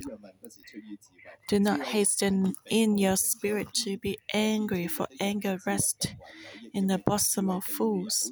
Do 1.47 1.59
not 1.59 1.81
hasten 1.88 2.53
in 2.69 2.97
your 2.97 3.17
spirit 3.17 3.73
to 3.83 3.97
be 3.97 4.17
angry, 4.33 4.88
for 4.88 5.07
anger 5.19 5.59
rests 5.65 6.07
in 6.73 6.88
the 6.88 6.97
bosom 6.97 7.50
of 7.50 7.63
fools. 7.65 8.31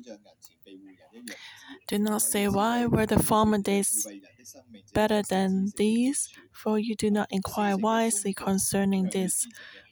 Do 1.87 1.99
not 1.99 2.21
say, 2.21 2.47
Why 2.47 2.85
were 2.85 3.05
the 3.05 3.21
former 3.21 3.57
days 3.57 4.07
better 4.93 5.21
than 5.21 5.71
these? 5.77 6.29
For 6.51 6.77
you 6.79 6.95
do 6.95 7.09
not 7.11 7.27
inquire 7.31 7.77
wisely 7.77 8.33
concerning 8.33 9.09
this. 9.11 9.47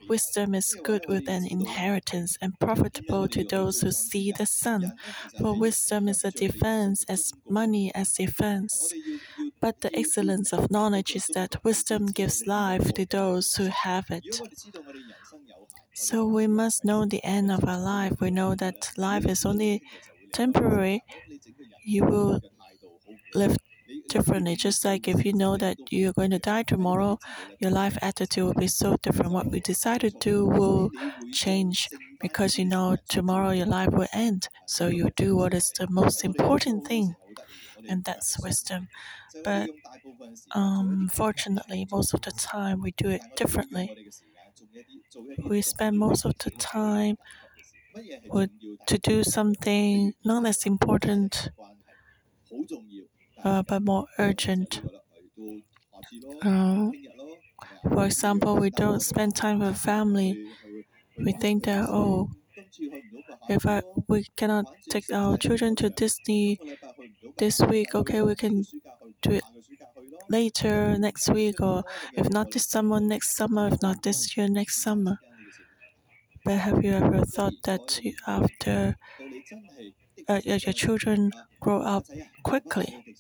Wisdom 0.10 0.56
is 0.56 0.76
good 0.84 1.06
with 1.08 1.28
an 1.28 1.46
inheritance 1.46 2.38
and 2.42 2.58
profitable 2.60 3.28
to 3.30 3.44
those 3.44 3.82
who 3.82 3.92
see 3.92 4.32
the 4.32 4.46
sun. 4.46 4.94
For 5.40 5.58
wisdom 5.58 6.08
is 6.08 6.24
a 6.24 6.32
defense 6.32 7.04
as 7.10 7.32
money 7.50 7.94
as 7.96 8.14
defense. 8.14 8.94
But 9.62 9.82
the 9.82 9.96
excellence 9.98 10.54
of 10.54 10.72
knowledge 10.72 11.16
is 11.16 11.28
that 11.36 11.64
wisdom 11.64 12.08
gives 12.08 12.48
life 12.48 12.94
to 12.94 13.06
those 13.06 13.56
who 13.56 13.66
have 13.66 14.10
it. 14.10 14.42
So 15.94 16.26
we 16.26 16.48
must 16.48 16.86
know 16.86 17.06
the 17.06 17.24
end 17.26 17.52
of 17.52 17.66
our 17.66 17.80
life. 17.80 18.22
We 18.22 18.32
know 18.32 18.56
that 18.56 18.92
life 18.98 19.26
is 19.26 19.46
only 19.46 19.82
temporary. 20.32 21.04
You 21.86 22.06
will 22.06 22.42
live 23.36 23.58
differently. 24.08 24.56
Just 24.56 24.86
like 24.86 25.08
if 25.08 25.26
you 25.26 25.34
know 25.34 25.58
that 25.58 25.78
you're 25.92 26.14
going 26.14 26.32
to 26.32 26.40
die 26.40 26.64
tomorrow, 26.64 27.20
your 27.60 27.72
life 27.72 27.98
attitude 28.02 28.44
will 28.46 28.54
be 28.54 28.68
so 28.68 28.98
different. 29.02 29.32
What 29.32 29.52
we 29.52 29.60
decide 29.60 30.02
to 30.02 30.10
do 30.12 30.46
will 30.46 30.92
change 31.32 31.90
because 32.20 32.58
you 32.58 32.66
know 32.66 32.98
tomorrow 33.10 33.52
your 33.52 33.66
life 33.68 33.90
will 33.92 34.08
end. 34.14 34.50
So 34.66 34.88
you 34.88 35.10
do 35.16 35.36
what 35.36 35.54
is 35.54 35.72
the 35.78 35.88
most 35.90 36.24
important 36.26 36.86
thing, 36.88 37.16
and 37.90 38.04
that's 38.04 38.40
wisdom. 38.44 38.90
But 39.44 39.70
um, 40.54 41.10
fortunately, 41.14 41.88
most 41.92 42.14
of 42.14 42.22
the 42.22 42.32
time 42.32 42.82
we 42.82 42.92
do 42.92 43.10
it 43.10 43.22
differently. 43.36 44.10
We 45.50 45.62
spend 45.64 45.98
most 45.98 46.26
of 46.26 46.38
the 46.38 46.52
time 46.52 47.18
with, 48.30 48.52
to 48.88 48.98
do 48.98 49.24
something 49.24 50.14
not 50.24 50.46
as 50.46 50.66
important 50.66 51.50
uh, 53.44 53.64
but 53.64 53.82
more 53.84 54.08
urgent. 54.20 54.82
Uh, 56.42 56.90
for 57.94 58.06
example, 58.06 58.58
we 58.58 58.70
don't 58.70 59.02
spend 59.02 59.36
time 59.36 59.60
with 59.60 59.78
family. 59.78 60.38
We 61.18 61.34
think 61.34 61.66
that 61.66 61.90
oh, 61.90 62.30
if 63.50 63.66
I, 63.66 63.82
we 64.08 64.26
cannot 64.36 64.66
take 64.90 65.12
our 65.12 65.38
children 65.38 65.76
to 65.78 65.90
Disney 65.90 66.60
this 67.38 67.60
week, 67.62 67.96
okay, 67.96 68.22
we 68.22 68.36
can 68.36 68.66
do 69.22 69.32
it 69.32 69.44
later 70.30 70.98
next 70.98 71.30
week, 71.30 71.62
or 71.62 71.84
if 72.16 72.30
not 72.30 72.52
this 72.52 72.68
summer, 72.68 73.00
next 73.00 73.36
summer, 73.36 73.68
if 73.70 73.82
not 73.82 74.04
this 74.04 74.38
year, 74.38 74.48
next 74.50 74.82
summer. 74.82 75.20
But 76.44 76.58
have 76.62 76.84
you 76.84 76.94
ever 76.94 77.24
thought 77.26 77.54
that 77.66 78.00
after 78.26 78.98
uh, 80.28 80.42
your 80.46 80.60
children 80.60 81.32
grow 81.60 81.82
up 81.82 82.06
quickly, 82.44 83.16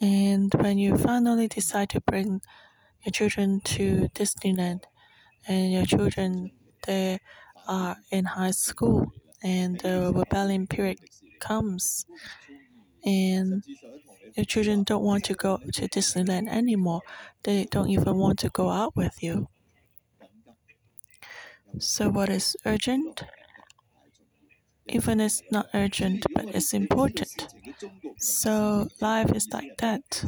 and 0.00 0.52
when 0.54 0.78
you 0.78 0.96
finally 0.96 1.48
decide 1.48 1.90
to 1.90 2.00
bring 2.00 2.40
your 3.04 3.12
children 3.12 3.60
to 3.62 4.08
Disneyland, 4.14 4.84
and 5.48 5.72
your 5.72 5.86
children 5.86 6.52
they 6.86 7.18
are 7.68 7.96
in 8.10 8.24
high 8.26 8.52
school, 8.52 9.12
and 9.42 9.80
the 9.80 10.12
rebellion 10.14 10.66
period 10.66 10.98
comes, 11.40 12.06
and 13.04 13.64
your 14.36 14.44
children 14.46 14.84
don't 14.84 15.04
want 15.04 15.24
to 15.26 15.34
go 15.34 15.58
to 15.58 15.88
Disneyland 15.88 16.48
anymore. 16.48 17.02
They 17.44 17.66
don't 17.66 17.90
even 17.90 18.16
want 18.18 18.38
to 18.40 18.50
go 18.50 18.70
out 18.70 18.96
with 18.96 19.22
you. 19.22 19.48
So, 21.80 22.08
what 22.08 22.28
is 22.28 22.56
urgent? 22.64 23.24
Even 24.88 25.20
it's 25.20 25.42
not 25.52 25.68
urgent, 25.74 26.26
but 26.34 26.46
it's 26.54 26.72
important. 26.74 27.48
So, 28.18 28.88
life 29.00 29.32
is 29.32 29.48
like 29.52 29.76
that. 29.78 30.24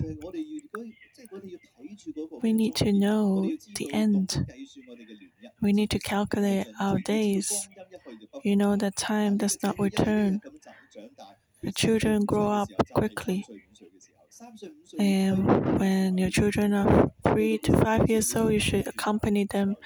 We 2.42 2.52
need 2.52 2.74
to 2.76 2.92
know 2.92 3.50
the 3.76 3.92
end. 3.92 4.46
We 5.62 5.72
need 5.72 5.90
to 5.92 6.00
calculate 6.00 6.66
our 6.80 6.98
days. 6.98 7.68
You 8.44 8.56
know 8.56 8.76
that 8.76 8.96
time 8.96 9.38
does 9.38 9.62
not 9.62 9.78
return. 9.78 10.42
The 11.62 11.72
children 11.72 12.26
grow 12.26 12.48
up 12.50 12.68
quickly. 12.92 13.46
And 14.98 15.78
when 15.80 16.18
your 16.18 16.30
children 16.30 16.72
are 16.74 17.10
three 17.24 17.58
to 17.58 17.76
five 17.78 18.08
years 18.08 18.34
old, 18.36 18.52
you 18.52 18.60
should 18.60 18.86
accompany 18.86 19.44
them. 19.44 19.76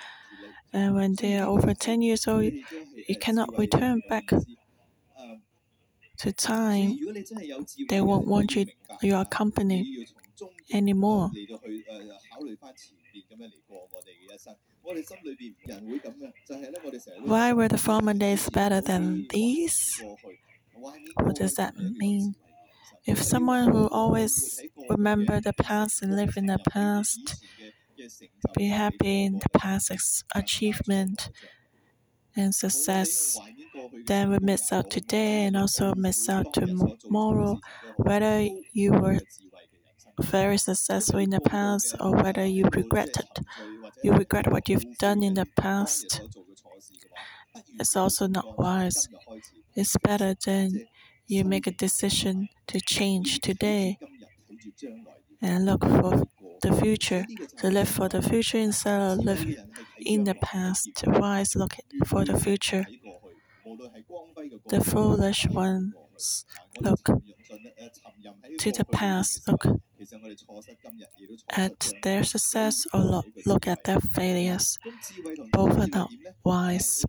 And 0.73 0.95
when 0.95 1.15
they 1.17 1.39
are 1.39 1.49
over 1.49 1.75
10 1.75 2.03
years 2.03 2.27
old, 2.29 2.45
you 2.45 3.17
cannot 3.21 3.57
return 3.59 4.03
back 4.09 4.31
to 6.19 6.33
time. 6.33 6.99
They 7.89 8.01
won't 8.01 8.27
want 8.27 8.55
you, 8.57 8.67
your 9.03 9.25
company 9.25 10.07
anymore. 10.73 11.31
Why 17.25 17.53
were 17.53 17.69
the 17.69 17.79
former 17.79 18.15
days 18.15 18.49
better 18.51 18.81
than 18.81 19.27
these? 19.31 20.01
What 21.23 21.37
does 21.37 21.55
that 21.55 21.75
mean? 21.77 22.35
If 23.07 23.23
someone 23.23 23.73
will 23.73 23.89
always 23.89 24.65
remember 24.89 25.41
the 25.41 25.53
past 25.55 26.03
and 26.03 26.17
live 26.17 26.37
in 26.37 26.47
the 26.47 26.59
past, 26.71 27.43
be 28.57 28.69
happy 28.69 29.25
in 29.25 29.39
the 29.39 29.49
past 29.59 29.91
achievement 30.35 31.31
and 32.37 32.55
success, 32.55 33.39
then 34.07 34.31
we 34.31 34.39
miss 34.41 34.73
out 34.73 34.91
today 34.91 35.45
and 35.45 35.57
also 35.57 35.95
miss 35.97 36.29
out 36.29 36.53
tomorrow. 36.55 37.59
Whether 37.97 38.49
you 38.73 38.93
were 38.93 39.21
very 40.21 40.59
successful 40.59 41.21
in 41.21 41.31
the 41.31 41.41
past 41.41 41.95
or 42.01 42.17
whether 42.17 42.45
you 42.45 42.65
regret 42.73 43.17
it, 43.17 43.39
you 44.03 44.13
regret 44.13 44.51
what 44.51 44.69
you've 44.69 44.99
done 44.99 45.23
in 45.23 45.35
the 45.35 45.47
past, 45.57 46.21
it's 47.79 47.97
also 47.97 48.27
not 48.27 48.59
wise. 48.59 49.09
It's 49.75 49.97
better 49.99 50.35
than 50.45 50.87
you 51.27 51.45
make 51.45 51.67
a 51.67 51.73
decision 51.73 52.49
to 52.69 52.81
change 52.81 53.41
today 53.41 53.99
and 55.41 55.65
look 55.67 55.83
for 55.85 56.25
the 56.65 56.73
future, 56.85 57.25
to 57.59 57.71
live 57.71 57.89
for 57.89 58.09
the 58.09 58.23
future 58.23 58.59
instead 58.59 59.01
of 59.01 59.19
live 59.19 59.45
in 59.99 60.25
the 60.25 60.35
past. 60.35 61.05
Wise 61.07 61.55
look 61.57 61.75
for 62.07 62.25
the 62.25 62.39
future. 62.39 62.85
The 64.69 64.81
foolish 64.83 65.47
ones 65.49 66.45
look 66.81 67.05
to 68.59 68.73
the 68.73 68.85
past, 68.85 69.49
look 69.49 69.65
at 71.51 71.93
their 72.03 72.23
success 72.25 72.87
or 72.93 73.23
look, 73.47 73.67
at 73.67 73.85
their 73.85 74.01
failures. 74.01 74.79
Both 75.53 75.79
are 75.79 75.87
not 75.87 76.11
wise. 76.45 77.05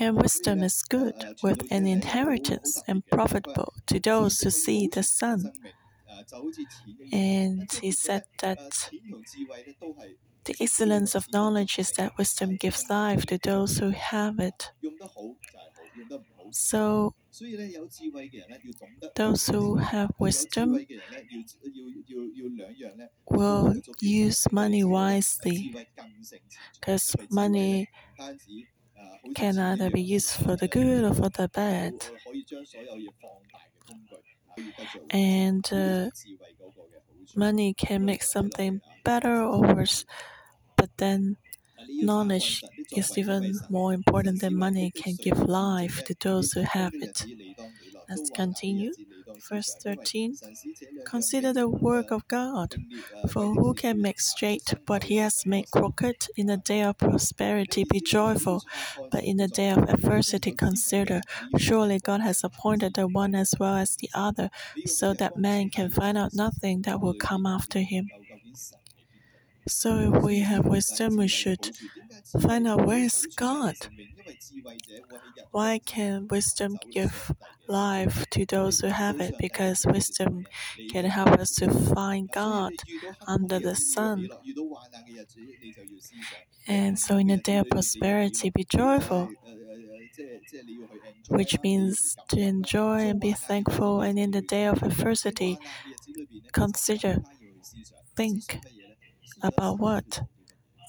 And 0.00 0.16
wisdom 0.20 0.62
is 0.62 0.82
good 0.82 1.14
with 1.42 1.70
an 1.70 1.86
inheritance 1.86 2.82
and 2.88 3.06
profitable 3.06 3.74
to 3.86 4.00
those 4.00 4.40
who 4.40 4.50
see 4.50 4.88
the 4.88 5.02
sun. 5.02 5.52
And 7.12 7.70
he 7.72 7.92
said 7.92 8.22
that 8.40 8.90
the 10.46 10.56
excellence 10.60 11.14
of 11.14 11.32
knowledge 11.32 11.78
is 11.78 11.92
that 11.92 12.18
wisdom 12.18 12.56
gives 12.56 12.90
life 12.90 13.24
to 13.26 13.38
those 13.38 13.78
who 13.78 13.90
have 13.90 14.40
it. 14.40 14.72
So, 16.50 17.14
those 19.16 19.46
who 19.46 19.76
have 19.76 20.10
wisdom 20.18 20.78
will 23.30 23.74
use 24.00 24.50
money 24.52 24.84
wisely 24.84 25.70
because 26.80 27.14
money 27.30 27.88
can 29.34 29.58
either 29.58 29.90
be 29.90 30.02
used 30.02 30.30
for 30.32 30.56
the 30.56 30.68
good 30.68 31.04
or 31.04 31.14
for 31.14 31.28
the 31.30 31.48
bad. 31.48 31.94
And 35.10 35.70
uh, 35.72 36.10
money 37.34 37.72
can 37.74 38.04
make 38.04 38.22
something 38.22 38.80
better 39.04 39.42
or 39.42 39.60
worse, 39.60 40.04
but 40.76 40.90
then 40.98 41.36
knowledge 42.00 42.62
is 42.94 43.16
even 43.18 43.54
more 43.68 43.92
important 43.92 44.40
than 44.40 44.56
money 44.56 44.90
can 44.90 45.16
give 45.16 45.38
life 45.40 46.02
to 46.04 46.14
those 46.20 46.52
who 46.52 46.62
have 46.62 46.94
it. 46.94 47.24
Let's 48.08 48.30
continue. 48.30 48.92
Verse 49.48 49.74
13 49.82 50.36
Consider 51.04 51.52
the 51.52 51.68
work 51.68 52.10
of 52.10 52.26
God, 52.28 52.74
for 53.30 53.54
who 53.54 53.74
can 53.74 54.00
make 54.00 54.20
straight 54.20 54.74
what 54.86 55.04
he 55.04 55.16
has 55.16 55.46
made 55.46 55.70
crooked? 55.70 56.26
In 56.36 56.46
the 56.46 56.56
day 56.56 56.82
of 56.82 56.98
prosperity, 56.98 57.84
be 57.84 58.00
joyful, 58.00 58.62
but 59.10 59.24
in 59.24 59.36
the 59.36 59.48
day 59.48 59.70
of 59.70 59.88
adversity, 59.88 60.52
consider. 60.52 61.20
Surely 61.58 61.98
God 62.00 62.20
has 62.22 62.42
appointed 62.44 62.94
the 62.94 63.06
one 63.06 63.34
as 63.34 63.54
well 63.58 63.76
as 63.76 63.96
the 63.96 64.10
other, 64.14 64.50
so 64.86 65.14
that 65.14 65.36
man 65.36 65.70
can 65.70 65.90
find 65.90 66.16
out 66.18 66.34
nothing 66.34 66.82
that 66.82 67.00
will 67.00 67.14
come 67.14 67.46
after 67.46 67.80
him. 67.80 68.08
So 69.68 70.14
if 70.16 70.22
we 70.22 70.40
have 70.40 70.64
wisdom, 70.66 71.16
we 71.16 71.28
should 71.28 71.70
find 72.40 72.66
out 72.66 72.84
where 72.86 72.98
is 73.04 73.26
God. 73.36 73.76
Why 75.50 75.78
can 75.78 76.26
wisdom 76.28 76.78
give 76.90 77.32
life 77.68 78.24
to 78.30 78.46
those 78.46 78.80
who 78.80 78.86
have 78.88 79.20
it? 79.20 79.34
Because 79.38 79.84
wisdom 79.86 80.46
can 80.90 81.04
help 81.04 81.28
us 81.38 81.50
to 81.56 81.70
find 81.70 82.30
God 82.30 82.72
under 83.26 83.58
the 83.60 83.74
sun. 83.76 84.28
And 86.68 86.98
so, 86.98 87.16
in 87.16 87.30
a 87.30 87.36
day 87.36 87.56
of 87.58 87.68
prosperity, 87.70 88.50
be 88.50 88.64
joyful, 88.64 89.30
which 91.28 91.56
means 91.62 92.16
to 92.28 92.40
enjoy 92.40 93.08
and 93.08 93.20
be 93.20 93.32
thankful. 93.32 94.00
And 94.00 94.18
in 94.18 94.30
the 94.32 94.42
day 94.42 94.66
of 94.66 94.82
adversity, 94.82 95.58
consider, 96.52 97.18
think 98.16 98.60
about 99.42 99.78
what? 99.78 100.22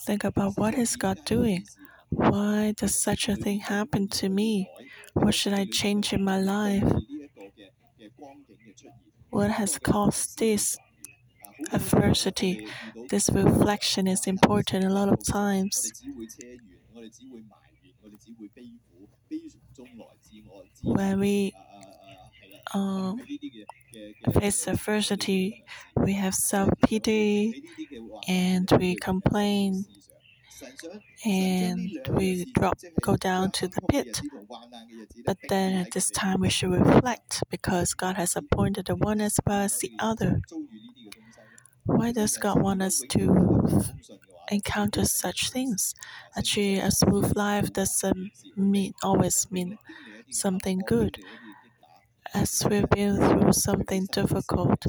Think 0.05 0.23
about 0.23 0.57
what 0.57 0.75
is 0.75 0.95
God 0.95 1.19
doing? 1.25 1.65
Why 2.09 2.73
does 2.77 3.01
such 3.01 3.29
a 3.29 3.35
thing 3.35 3.59
happen 3.61 4.07
to 4.09 4.29
me? 4.29 4.69
What 5.13 5.35
should 5.35 5.53
I 5.53 5.65
change 5.65 6.13
in 6.13 6.23
my 6.23 6.39
life? 6.39 6.83
What 9.31 9.49
has 9.51 9.79
caused 9.79 10.37
this 10.39 10.77
adversity? 11.71 12.67
This 13.09 13.29
reflection 13.31 14.07
is 14.07 14.27
important 14.27 14.85
a 14.85 14.89
lot 14.89 15.09
of 15.09 15.25
times. 15.25 15.91
When 20.83 21.19
we 21.19 21.53
um, 22.73 23.21
face 24.33 24.67
adversity, 24.67 25.63
we 25.95 26.13
have 26.13 26.33
self 26.33 26.69
pity 26.85 27.63
and 28.27 28.69
we 28.79 28.95
complain 28.95 29.85
and 31.25 31.89
we 32.09 32.45
drop, 32.53 32.79
go 33.01 33.15
down 33.15 33.51
to 33.51 33.67
the 33.67 33.81
pit. 33.89 34.21
But 35.25 35.37
then 35.47 35.75
at 35.77 35.91
this 35.91 36.11
time, 36.11 36.41
we 36.41 36.49
should 36.49 36.71
reflect 36.71 37.41
because 37.49 37.93
God 37.93 38.17
has 38.17 38.35
appointed 38.35 38.87
the 38.87 38.95
one 38.97 39.21
as 39.21 39.39
well 39.45 39.61
as 39.61 39.77
the 39.79 39.93
other. 39.97 40.41
Why 41.85 42.13
does 42.13 42.37
God 42.37 42.61
want 42.61 42.81
us 42.81 43.03
to 43.09 43.83
encounter 44.51 45.05
such 45.05 45.49
things? 45.51 45.93
Actually, 46.37 46.77
a 46.79 46.91
smooth 46.91 47.35
life 47.35 47.71
doesn't 47.73 48.31
mean 48.55 48.93
always 49.03 49.47
mean 49.51 49.77
something 50.29 50.79
good. 50.85 51.19
As 52.33 52.63
we've 52.67 52.89
been 52.89 53.17
through 53.17 53.53
something 53.53 54.07
difficult, 54.11 54.83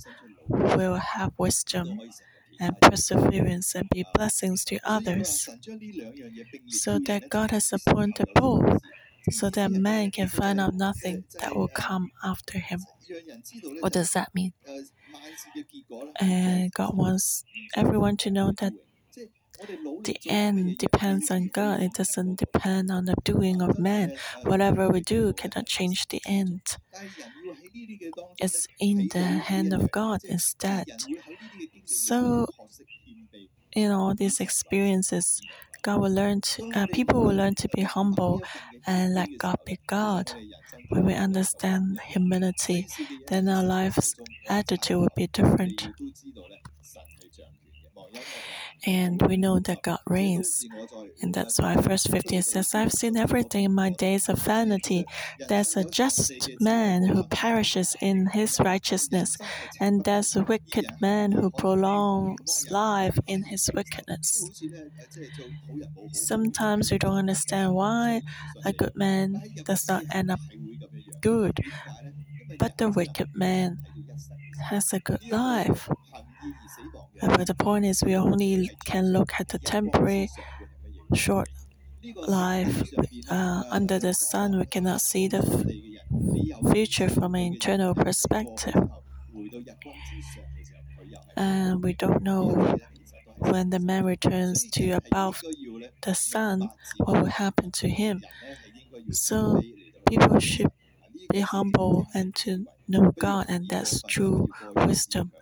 we'll 0.48 0.94
have 0.96 1.32
wisdom 1.36 2.00
and 2.58 2.80
perseverance 2.80 3.74
and 3.74 3.88
be 3.90 4.06
blessings 4.14 4.64
to 4.66 4.78
others. 4.84 5.48
So 6.68 6.98
that 7.00 7.28
God 7.28 7.50
has 7.50 7.72
appointed 7.72 8.26
both, 8.34 8.80
so 9.30 9.50
that 9.50 9.70
man 9.72 10.10
can 10.10 10.28
find 10.28 10.58
out 10.60 10.74
nothing 10.74 11.24
that 11.40 11.54
will 11.54 11.68
come 11.68 12.12
after 12.24 12.58
him. 12.58 12.86
What 13.80 13.92
does 13.92 14.12
that 14.12 14.34
mean? 14.34 14.52
And 16.20 16.72
God 16.72 16.96
wants 16.96 17.44
everyone 17.74 18.16
to 18.18 18.30
know 18.30 18.52
that 18.60 18.74
the 20.04 20.16
end 20.28 20.78
depends 20.78 21.30
on 21.30 21.48
God. 21.52 21.80
It 21.80 21.92
doesn't 21.94 22.38
depend 22.38 22.90
on 22.90 23.04
the 23.04 23.14
doing 23.24 23.60
of 23.62 23.78
man. 23.78 24.12
Whatever 24.42 24.88
we 24.88 25.00
do 25.00 25.32
cannot 25.32 25.66
change 25.66 26.06
the 26.08 26.20
end. 26.26 26.62
It's 28.38 28.66
in 28.78 29.08
the 29.12 29.22
hand 29.22 29.72
of 29.72 29.90
God 29.90 30.20
instead. 30.24 30.86
So, 31.84 32.46
in 33.72 33.90
all 33.90 34.14
these 34.14 34.40
experiences, 34.40 35.40
God 35.82 36.00
will 36.00 36.12
learn 36.12 36.40
to, 36.42 36.70
uh, 36.74 36.86
people 36.92 37.22
will 37.22 37.34
learn 37.36 37.54
to 37.56 37.68
be 37.74 37.82
humble 37.82 38.42
and 38.86 39.14
let 39.14 39.28
God 39.38 39.56
be 39.64 39.78
God. 39.86 40.32
When 40.88 41.04
we 41.04 41.14
understand 41.14 42.00
humility, 42.04 42.86
then 43.28 43.48
our 43.48 43.62
life's 43.62 44.14
attitude 44.48 44.98
will 44.98 45.08
be 45.16 45.28
different 45.28 45.88
and 48.86 49.20
we 49.22 49.36
know 49.36 49.58
that 49.60 49.82
God 49.82 49.98
reigns. 50.06 50.66
And 51.20 51.34
that's 51.34 51.58
why 51.58 51.76
verse 51.76 52.06
15 52.06 52.42
says, 52.42 52.74
I've 52.74 52.92
seen 52.92 53.16
everything 53.16 53.64
in 53.64 53.74
my 53.74 53.90
days 53.90 54.28
of 54.28 54.38
vanity. 54.38 55.04
There's 55.48 55.76
a 55.76 55.84
just 55.84 56.50
man 56.60 57.04
who 57.04 57.24
perishes 57.24 57.94
in 58.00 58.28
his 58.28 58.58
righteousness, 58.60 59.36
and 59.78 60.04
there's 60.04 60.34
a 60.36 60.42
wicked 60.42 60.86
man 61.00 61.32
who 61.32 61.50
prolongs 61.50 62.66
life 62.70 63.18
in 63.26 63.44
his 63.44 63.70
wickedness. 63.74 64.62
Sometimes 66.12 66.90
we 66.90 66.98
don't 66.98 67.16
understand 67.16 67.74
why 67.74 68.22
a 68.64 68.72
good 68.72 68.94
man 68.96 69.42
does 69.64 69.88
not 69.88 70.04
end 70.12 70.30
up 70.30 70.40
good, 71.20 71.58
but 72.58 72.78
the 72.78 72.88
wicked 72.88 73.28
man 73.34 73.78
has 74.70 74.92
a 74.92 75.00
good 75.00 75.30
life. 75.30 75.88
But 77.20 77.46
the 77.46 77.54
point 77.54 77.84
is, 77.84 78.02
we 78.02 78.14
only 78.16 78.70
can 78.84 79.12
look 79.12 79.32
at 79.38 79.48
the 79.48 79.58
temporary, 79.58 80.28
short 81.14 81.48
life 82.16 82.82
uh, 83.30 83.64
under 83.70 83.98
the 83.98 84.14
sun. 84.14 84.58
We 84.58 84.66
cannot 84.66 85.00
see 85.00 85.28
the 85.28 85.42
future 86.72 87.08
from 87.08 87.34
an 87.34 87.42
internal 87.42 87.94
perspective. 87.94 88.74
And 91.36 91.82
we 91.82 91.92
don't 91.94 92.22
know 92.22 92.76
when 93.38 93.70
the 93.70 93.78
man 93.78 94.04
returns 94.04 94.64
to 94.72 94.90
above 94.92 95.42
the 96.02 96.14
sun, 96.14 96.70
what 96.98 97.20
will 97.20 97.26
happen 97.26 97.70
to 97.72 97.88
him. 97.88 98.22
So 99.10 99.62
people 100.08 100.40
should 100.40 100.70
be 101.30 101.40
humble 101.40 102.08
and 102.14 102.34
to 102.36 102.66
know 102.88 103.12
God, 103.18 103.46
and 103.48 103.68
that's 103.68 104.02
true 104.02 104.48
wisdom. 104.76 105.32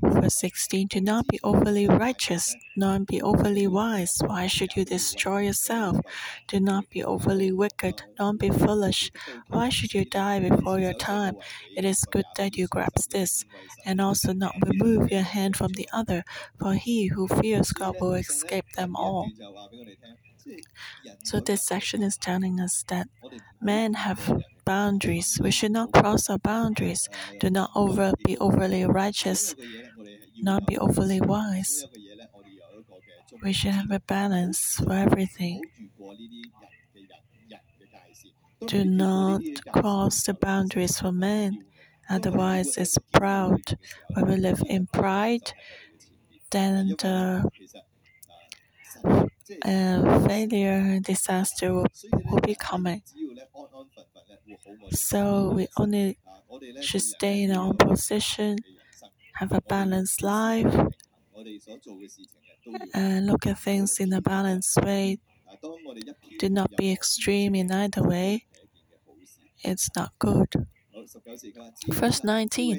Verse 0.00 0.34
16 0.36 0.86
Do 0.88 1.00
not 1.00 1.26
be 1.28 1.38
overly 1.42 1.86
righteous, 1.88 2.54
nor 2.76 2.98
be 3.00 3.20
overly 3.20 3.66
wise. 3.66 4.16
Why 4.24 4.46
should 4.46 4.76
you 4.76 4.84
destroy 4.84 5.42
yourself? 5.42 5.96
Do 6.48 6.60
not 6.60 6.88
be 6.90 7.02
overly 7.04 7.52
wicked, 7.52 8.02
nor 8.18 8.34
be 8.34 8.50
foolish. 8.50 9.10
Why 9.48 9.68
should 9.68 9.94
you 9.94 10.04
die 10.04 10.40
before 10.40 10.80
your 10.80 10.94
time? 10.94 11.36
It 11.76 11.84
is 11.84 12.04
good 12.10 12.26
that 12.36 12.56
you 12.56 12.66
grasp 12.68 13.10
this, 13.10 13.44
and 13.84 14.00
also 14.00 14.32
not 14.32 14.54
remove 14.66 15.10
your 15.10 15.22
hand 15.22 15.56
from 15.56 15.72
the 15.72 15.88
other, 15.92 16.24
for 16.58 16.74
he 16.74 17.08
who 17.08 17.26
fears 17.28 17.72
God 17.72 17.96
will 18.00 18.14
escape 18.14 18.66
them 18.76 18.96
all. 18.96 19.30
So, 21.24 21.40
this 21.40 21.64
section 21.64 22.02
is 22.02 22.16
telling 22.16 22.60
us 22.60 22.84
that 22.88 23.08
men 23.60 23.94
have 23.94 24.42
boundaries. 24.64 25.38
We 25.42 25.50
should 25.50 25.72
not 25.72 25.92
cross 25.92 26.28
our 26.30 26.38
boundaries. 26.38 27.08
Do 27.40 27.50
not 27.50 27.70
over, 27.74 28.12
be 28.24 28.36
overly 28.38 28.84
righteous, 28.84 29.54
not 30.42 30.66
be 30.66 30.78
overly 30.78 31.20
wise. 31.20 31.84
We 33.42 33.52
should 33.52 33.70
have 33.74 33.92
a 33.92 34.00
balance 34.00 34.76
for 34.76 34.92
everything. 34.92 35.62
Do 38.66 38.84
not 38.84 39.42
cross 39.72 40.24
the 40.24 40.34
boundaries 40.34 40.98
for 40.98 41.12
men, 41.12 41.64
otherwise, 42.08 42.76
it's 42.76 42.98
proud. 43.12 43.78
When 44.14 44.26
we 44.26 44.36
live 44.36 44.62
in 44.66 44.88
pride, 44.88 45.52
then 46.50 46.88
the 46.98 47.50
uh, 49.64 50.26
failure, 50.26 51.00
disaster 51.00 51.72
will, 51.72 51.86
will 52.24 52.40
be 52.40 52.54
coming. 52.54 53.02
So 54.90 55.50
we 55.52 55.68
only 55.76 56.18
should 56.80 57.02
stay 57.02 57.42
in 57.42 57.52
our 57.52 57.66
own 57.68 57.76
position, 57.76 58.58
have 59.34 59.52
a 59.52 59.60
balanced 59.62 60.22
life, 60.22 60.74
and 62.94 63.26
look 63.26 63.46
at 63.46 63.58
things 63.58 63.98
in 64.00 64.12
a 64.12 64.20
balanced 64.22 64.76
way. 64.82 65.18
Do 66.38 66.48
not 66.48 66.76
be 66.76 66.92
extreme 66.92 67.56
in 67.56 67.72
either 67.72 68.02
way. 68.02 68.46
It's 69.64 69.90
not 69.96 70.12
good. 70.20 70.66
Verse 71.88 72.22
19 72.22 72.78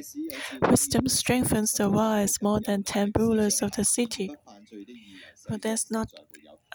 Wisdom 0.70 1.08
strengthens 1.08 1.72
the 1.72 1.90
wise 1.90 2.40
more 2.42 2.60
than 2.60 2.84
ten 2.84 3.12
rulers 3.18 3.62
of 3.64 3.72
the 3.72 3.84
city. 3.84 4.32
But 5.48 5.62
there's 5.64 5.90
not 5.90 6.10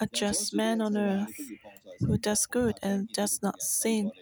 a 0.00 0.06
just 0.06 0.54
man 0.54 0.80
on 0.80 0.96
earth 0.96 1.34
who 2.00 2.18
does 2.18 2.46
good 2.46 2.78
and 2.82 3.08
does 3.12 3.42
not 3.42 3.60
sin. 3.62 4.12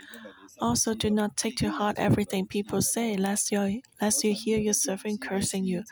Also, 0.60 0.94
do 0.94 1.10
not 1.10 1.36
take 1.36 1.56
to 1.56 1.70
heart 1.70 1.98
everything 1.98 2.46
people 2.46 2.80
say, 2.82 3.16
lest 3.16 3.50
you, 3.50 3.82
lest 4.00 4.22
you 4.22 4.34
hear 4.34 4.58
your 4.58 4.74
servant 4.74 5.20
cursing 5.20 5.64
you. 5.64 5.84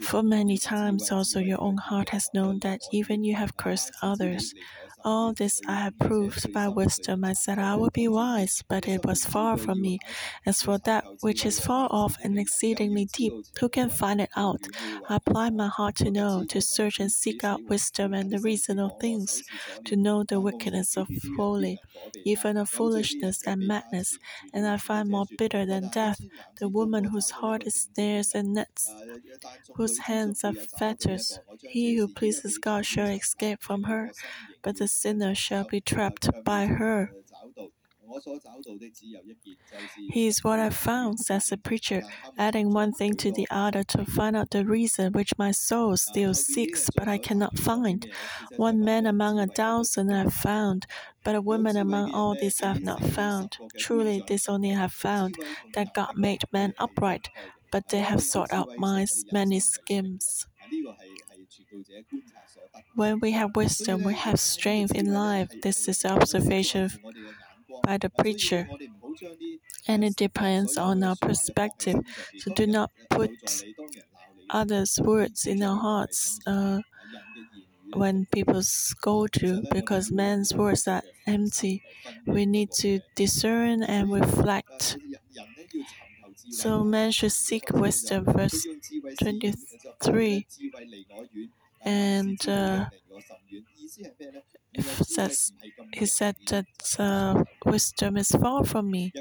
For 0.00 0.22
many 0.22 0.58
times 0.58 1.10
also 1.12 1.38
your 1.40 1.60
own 1.60 1.76
heart 1.76 2.08
has 2.10 2.30
known 2.32 2.58
that 2.60 2.80
even 2.90 3.22
you 3.22 3.34
have 3.36 3.56
cursed 3.56 3.92
others. 4.02 4.54
All 5.04 5.32
this 5.32 5.60
I 5.66 5.74
have 5.76 5.98
proved 5.98 6.52
by 6.52 6.68
wisdom. 6.68 7.24
I 7.24 7.32
said 7.32 7.58
I 7.58 7.74
would 7.76 7.92
be 7.92 8.08
wise, 8.08 8.62
but 8.68 8.86
it 8.88 9.04
was 9.04 9.24
far 9.24 9.56
from 9.56 9.80
me. 9.80 9.98
As 10.46 10.62
for 10.62 10.78
that 10.78 11.04
which 11.20 11.44
is 11.46 11.58
far 11.60 11.88
off 11.90 12.16
and 12.22 12.38
exceedingly 12.38 13.06
deep, 13.06 13.32
who 13.60 13.68
can 13.68 13.90
find 13.90 14.20
it 14.20 14.30
out? 14.36 14.66
I 15.08 15.16
applied 15.16 15.54
my 15.54 15.68
heart 15.68 15.96
to 15.96 16.10
know, 16.10 16.44
to 16.44 16.60
search 16.60 17.00
and 17.00 17.10
seek 17.12 17.42
out 17.44 17.64
wisdom 17.68 18.12
and 18.14 18.30
the 18.30 18.38
reason 18.38 18.78
of 18.78 18.92
things, 19.00 19.42
to 19.84 19.96
know 19.96 20.22
the 20.24 20.40
wickedness 20.40 20.96
of 20.96 21.08
folly, 21.36 21.80
even 22.24 22.56
of 22.56 22.68
foolishness 22.68 23.42
and 23.46 23.66
madness. 23.66 24.18
And 24.52 24.66
I 24.66 24.76
find 24.76 25.08
more 25.10 25.26
bitter 25.38 25.64
than 25.66 25.88
death 25.88 26.20
the 26.60 26.68
woman 26.68 27.04
whose 27.04 27.30
heart 27.30 27.64
is 27.66 27.74
snares 27.92 28.34
and 28.34 28.52
nets, 28.54 28.90
whose 29.74 29.98
hands 29.98 30.44
are 30.44 30.52
fetters. 30.52 31.38
He 31.62 31.96
who 31.96 32.08
pleases 32.08 32.58
God 32.58 32.84
shall 32.86 33.08
escape 33.08 33.62
from 33.62 33.84
her, 33.84 34.12
but 34.68 34.76
the 34.76 34.86
sinner 34.86 35.34
shall 35.34 35.64
be 35.64 35.80
trapped 35.80 36.28
by 36.44 36.66
her. 36.66 37.14
He 40.10 40.26
is 40.26 40.44
what 40.44 40.58
I 40.60 40.68
found, 40.70 41.20
says 41.20 41.46
the 41.46 41.56
preacher, 41.56 42.02
adding 42.36 42.72
one 42.74 42.92
thing 42.92 43.14
to 43.16 43.32
the 43.32 43.46
other 43.50 43.82
to 43.84 44.04
find 44.04 44.36
out 44.36 44.50
the 44.50 44.64
reason 44.66 45.12
which 45.12 45.38
my 45.38 45.52
soul 45.52 45.96
still 45.96 46.34
seeks, 46.34 46.90
but 46.90 47.08
I 47.08 47.18
cannot 47.18 47.58
find. 47.58 48.06
One 48.56 48.84
man 48.84 49.06
among 49.06 49.38
a 49.38 49.46
thousand 49.46 50.12
I 50.12 50.24
have 50.24 50.34
found, 50.34 50.86
but 51.24 51.34
a 51.34 51.40
woman 51.40 51.76
among 51.76 52.10
all 52.10 52.34
these 52.34 52.62
I 52.62 52.68
have 52.68 52.82
not 52.82 53.04
found. 53.04 53.58
Truly, 53.78 54.20
this 54.26 54.48
only 54.48 54.72
I 54.74 54.78
have 54.80 54.92
found, 54.92 55.38
that 55.74 55.94
God 55.94 56.16
made 56.16 56.42
man 56.52 56.74
upright, 56.78 57.30
but 57.70 57.88
they 57.88 58.00
have 58.00 58.22
sought 58.22 58.52
out 58.52 58.70
my 58.76 59.06
many 59.30 59.60
schemes. 59.60 60.46
When 62.94 63.20
we 63.20 63.32
have 63.32 63.56
wisdom, 63.56 64.02
we 64.04 64.12
have 64.12 64.38
strength 64.38 64.94
in 64.94 65.14
life. 65.14 65.48
This 65.62 65.88
is 65.88 66.04
observation 66.04 66.90
by 67.84 67.98
the 67.98 68.10
preacher. 68.10 68.68
And 69.88 70.04
it 70.04 70.14
depends 70.16 70.76
on 70.76 71.02
our 71.02 71.16
perspective. 71.16 71.96
So 72.38 72.52
do 72.54 72.66
not 72.66 72.92
put 73.10 73.64
others' 74.50 75.00
words 75.02 75.46
in 75.46 75.62
our 75.62 75.76
hearts 75.78 76.40
uh, 76.46 76.80
when 77.94 78.26
people 78.26 78.62
scold 78.62 79.36
you, 79.42 79.62
because 79.72 80.10
man's 80.12 80.54
words 80.54 80.86
are 80.88 81.02
empty. 81.26 81.82
We 82.26 82.46
need 82.46 82.70
to 82.80 83.00
discern 83.14 83.82
and 83.82 84.12
reflect. 84.12 84.96
So 86.50 86.84
man 86.84 87.10
should 87.12 87.32
seek 87.32 87.70
wisdom, 87.70 88.24
verse 88.24 88.66
23. 89.22 90.46
And 91.84 92.48
uh, 92.48 92.86
says, 94.80 95.52
he 95.94 96.06
said 96.06 96.36
that 96.48 96.66
uh, 96.98 97.44
wisdom 97.64 98.16
is 98.16 98.30
far 98.30 98.64
from 98.64 98.90
me, 98.90 99.12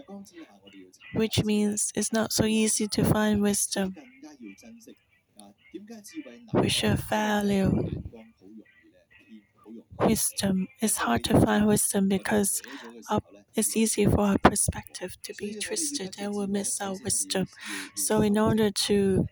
which 1.14 1.44
means 1.44 1.92
it's 1.96 2.14
not 2.14 2.32
so 2.32 2.46
easy 2.46 2.88
to 2.88 3.04
find 3.04 3.42
wisdom. 3.42 3.96
We 6.54 6.68
should 6.70 7.00
value 7.00 8.02
wisdom. 10.00 10.68
It's 10.80 10.98
hard 10.98 11.24
to 11.26 11.40
find 11.42 11.68
wisdom 11.68 12.08
because 12.10 12.62
it's 13.56 13.76
easy 13.76 14.06
for 14.06 14.22
our 14.22 14.38
perspective 14.38 15.18
to 15.24 15.34
be 15.36 15.56
twisted 15.56 16.16
and 16.20 16.34
we 16.36 16.46
miss 16.48 16.80
our 16.82 16.96
wisdom. 17.04 17.48
So, 17.96 18.22
in 18.22 18.38
order 18.38 18.72
to 18.72 19.28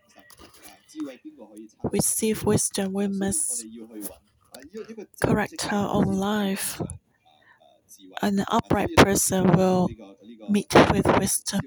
receive 1.92 2.44
wisdom, 2.44 2.92
we 2.92 3.08
must 3.08 3.66
correct 5.22 5.72
our 5.72 5.88
own 5.94 6.12
life. 6.14 6.80
An 8.22 8.44
upright 8.48 8.94
person 8.96 9.52
will 9.56 9.88
meet 10.48 10.72
with 10.90 11.06
wisdom. 11.18 11.60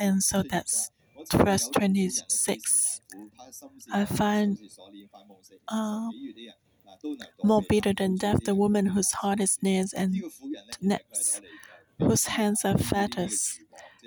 And 0.00 0.22
so 0.22 0.42
that's 0.42 0.90
verse 1.32 1.68
26. 1.68 3.00
I 3.92 4.04
find 4.04 4.58
uh, 5.68 6.10
more 7.42 7.62
bitter 7.68 7.92
than 7.92 8.16
death 8.16 8.44
the 8.44 8.54
woman 8.54 8.86
whose 8.86 9.12
heart 9.12 9.40
is 9.40 9.52
snares 9.52 9.92
and 9.92 10.22
nets, 10.80 11.40
whose 11.98 12.26
hands 12.26 12.64
are 12.64 12.78
fetters. 12.78 13.60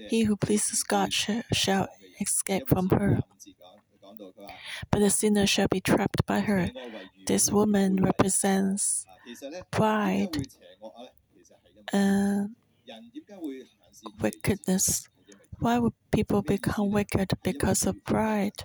He 0.10 0.24
who 0.24 0.36
pleases 0.38 0.84
God 0.84 1.14
shall 1.14 1.88
escape 2.22 2.68
from 2.68 2.90
her 2.90 3.22
but 4.90 5.00
the 5.00 5.10
sinner 5.10 5.46
shall 5.46 5.68
be 5.68 5.82
trapped 5.82 6.26
by 6.26 6.40
her. 6.42 6.72
This 7.26 7.52
woman 7.52 8.04
represents 8.04 9.06
pride 9.72 10.48
and 11.94 12.56
wickedness. 14.22 15.08
Why 15.60 15.80
would 15.80 15.94
people 16.12 16.42
become 16.42 16.92
wicked 16.92 17.34
because 17.44 17.86
of 17.86 18.04
pride? 18.04 18.64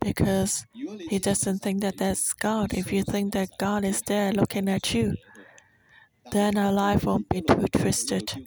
Because 0.00 0.66
he 1.08 1.18
doesn't 1.18 1.58
think 1.60 1.80
that 1.80 1.96
that's 1.96 2.32
God. 2.32 2.72
If 2.74 2.92
you 2.92 3.02
think 3.02 3.32
that 3.32 3.48
God 3.58 3.84
is 3.84 4.02
there 4.02 4.32
looking 4.32 4.68
at 4.68 4.94
you, 4.94 5.14
then 6.30 6.56
our 6.58 6.72
life 6.72 7.04
won't 7.04 7.28
be 7.28 7.40
too 7.40 7.66
twisted. 7.72 8.46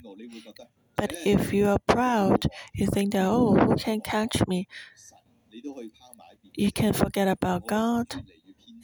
But 0.95 1.13
if 1.25 1.51
you 1.51 1.67
are 1.67 1.79
proud, 1.79 2.45
you 2.75 2.87
think 2.87 3.13
that, 3.13 3.25
oh, 3.25 3.55
who 3.55 3.75
can 3.75 4.01
catch 4.01 4.45
me? 4.47 4.67
You 6.55 6.71
can 6.71 6.93
forget 6.93 7.27
about 7.27 7.67
God, 7.67 8.23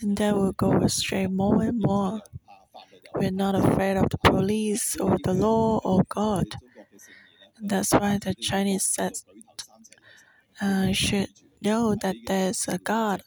and 0.02 0.18
that 0.18 0.36
will 0.36 0.52
go 0.54 0.72
astray 0.82 1.28
more 1.28 1.62
and 1.64 1.80
more. 1.82 2.22
We're 3.16 3.32
not 3.32 3.56
afraid 3.56 3.98
of 3.98 4.10
the 4.10 4.18
police 4.18 4.98
or 4.98 5.18
the 5.24 5.34
law 5.34 5.80
or 5.84 6.04
God. 6.10 6.56
That's 7.62 7.92
why 7.92 8.18
the 8.18 8.34
Chinese 8.36 8.86
said 8.86 9.14
uh, 10.62 10.92
should 10.92 11.30
know 11.62 11.96
that 11.96 12.16
there's 12.26 12.68
a 12.68 12.78
God 12.78 13.22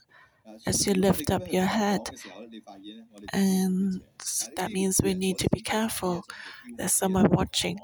as 0.67 0.87
you 0.87 0.95
lift 0.95 1.31
up 1.31 1.53
your 1.53 1.67
head. 1.67 2.11
And 3.33 4.03
that 4.57 4.71
means 4.73 5.01
we 5.03 5.15
need 5.15 5.39
to 5.39 5.49
be 5.53 5.61
careful. 5.61 6.25
There's 6.77 6.93
someone 6.93 7.31
watching. 7.31 7.79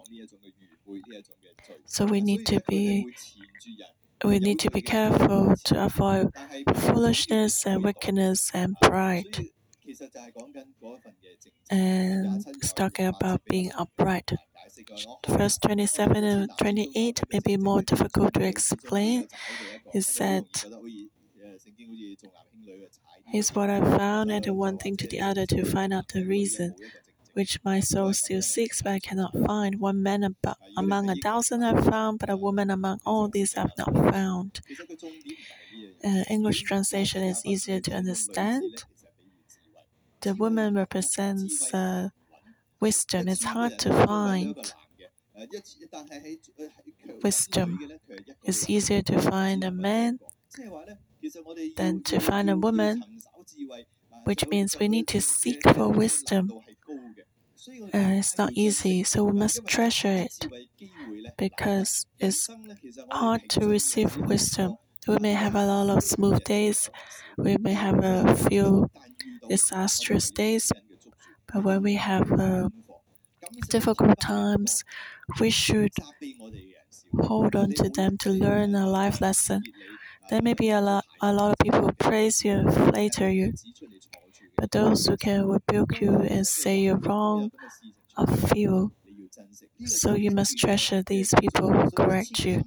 So 1.86 2.04
we 2.04 2.20
need 2.20 2.46
to 2.46 2.60
be 2.68 3.06
we 4.24 4.38
need 4.38 4.58
to 4.60 4.70
be 4.70 4.82
careful 4.82 5.54
to 5.64 5.84
avoid 5.84 6.30
foolishness 6.74 7.66
and 7.66 7.84
wickedness 7.84 8.50
and 8.54 8.76
pride. 8.80 9.46
And 11.70 12.44
it's 12.48 12.72
talking 12.72 13.06
about 13.06 13.44
being 13.44 13.70
upright. 13.76 14.32
Verse 15.26 15.58
27 15.58 16.24
and 16.24 16.50
28 16.58 17.22
may 17.32 17.40
be 17.40 17.56
more 17.56 17.82
difficult 17.82 18.34
to 18.34 18.42
explain. 18.46 19.28
He 19.92 20.00
said, 20.00 20.46
what 23.52 23.70
I 23.70 23.80
found, 23.80 24.30
and 24.30 24.46
one 24.56 24.78
thing 24.78 24.96
to 24.96 25.06
the 25.06 25.20
other 25.20 25.46
to 25.46 25.64
find 25.64 25.92
out 25.92 26.08
the 26.08 26.24
reason, 26.24 26.74
which 27.36 27.62
my 27.64 27.80
soul 27.80 28.12
still 28.14 28.42
seeks, 28.42 28.82
but 28.82 28.92
I 28.94 29.00
cannot 29.00 29.32
find. 29.46 29.80
One 29.80 30.02
man 30.02 30.24
about, 30.24 30.58
among 30.76 31.10
a 31.10 31.16
thousand 31.16 31.62
I've 31.64 31.84
found, 31.84 32.18
but 32.20 32.30
a 32.30 32.36
woman 32.36 32.70
among 32.70 33.00
all 33.06 33.28
these 33.28 33.56
I've 33.56 33.76
not 33.78 33.94
found. 33.94 34.60
Uh, 36.02 36.24
English 36.30 36.62
translation 36.62 37.22
is 37.22 37.44
easier 37.44 37.80
to 37.80 37.92
understand. 37.92 38.84
The 40.20 40.34
woman 40.34 40.74
represents 40.74 41.72
uh, 41.72 42.10
wisdom. 42.80 43.28
It's 43.28 43.44
hard 43.44 43.78
to 43.80 43.92
find 44.06 44.56
wisdom. 47.22 47.78
It's 48.44 48.68
easier 48.70 49.02
to 49.02 49.20
find 49.20 49.64
a 49.64 49.70
man 49.70 50.20
than 51.76 52.02
to 52.02 52.18
find 52.20 52.50
a 52.50 52.56
woman, 52.56 53.02
which 54.24 54.46
means 54.48 54.78
we 54.78 54.88
need 54.88 55.08
to 55.08 55.20
seek 55.22 55.62
for 55.74 55.88
wisdom. 55.88 56.50
Uh, 57.68 58.14
it's 58.20 58.38
not 58.38 58.52
easy, 58.52 59.02
so 59.04 59.24
we 59.24 59.32
must 59.32 59.66
treasure 59.66 60.08
it 60.26 60.46
because 61.38 62.06
it's 62.18 62.48
hard 63.12 63.48
to 63.50 63.68
receive 63.68 64.16
wisdom. 64.16 64.76
We 65.08 65.18
may 65.20 65.32
have 65.34 65.54
a 65.54 65.66
lot 65.66 65.96
of 65.96 66.02
smooth 66.04 66.42
days, 66.44 66.90
we 67.36 67.56
may 67.58 67.72
have 67.74 68.02
a 68.04 68.34
few 68.34 68.90
disastrous 69.48 70.30
days, 70.30 70.72
but 71.52 71.64
when 71.64 71.82
we 71.82 71.94
have 71.96 72.30
uh, 72.32 72.68
difficult 73.68 74.18
times, 74.20 74.82
we 75.40 75.50
should 75.50 75.92
hold 77.20 77.56
on 77.56 77.70
to 77.72 77.88
them 77.88 78.16
to 78.18 78.30
learn 78.30 78.74
a 78.74 78.86
life 78.88 79.20
lesson. 79.20 79.62
There 80.30 80.42
may 80.42 80.54
be 80.54 80.70
a 80.70 80.80
lot, 80.80 81.04
a 81.22 81.32
lot 81.32 81.52
of 81.52 81.58
people 81.62 81.92
praise 81.98 82.44
you 82.44 82.52
and 82.52 82.72
flatter 82.74 83.30
you, 83.30 83.54
but 84.56 84.70
those 84.72 85.06
who 85.06 85.16
can 85.16 85.46
rebuke 85.48 86.00
you 86.00 86.16
and 86.20 86.46
say 86.46 86.78
you're 86.80 86.96
wrong 86.98 87.50
are 88.16 88.26
few. 88.26 88.92
So 89.84 90.14
you 90.14 90.30
must 90.30 90.58
treasure 90.58 91.02
these 91.02 91.34
people 91.40 91.72
who 91.72 91.90
correct 91.92 92.44
you. 92.44 92.64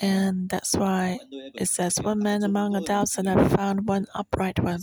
And 0.00 0.48
that's 0.48 0.74
why 0.76 1.18
it 1.54 1.68
says, 1.68 1.98
One 2.02 2.20
man 2.22 2.42
among 2.44 2.74
a 2.76 2.80
thousand, 2.82 3.28
I've 3.28 3.52
found 3.52 3.86
one 3.88 4.06
upright 4.14 4.58
one, 4.60 4.80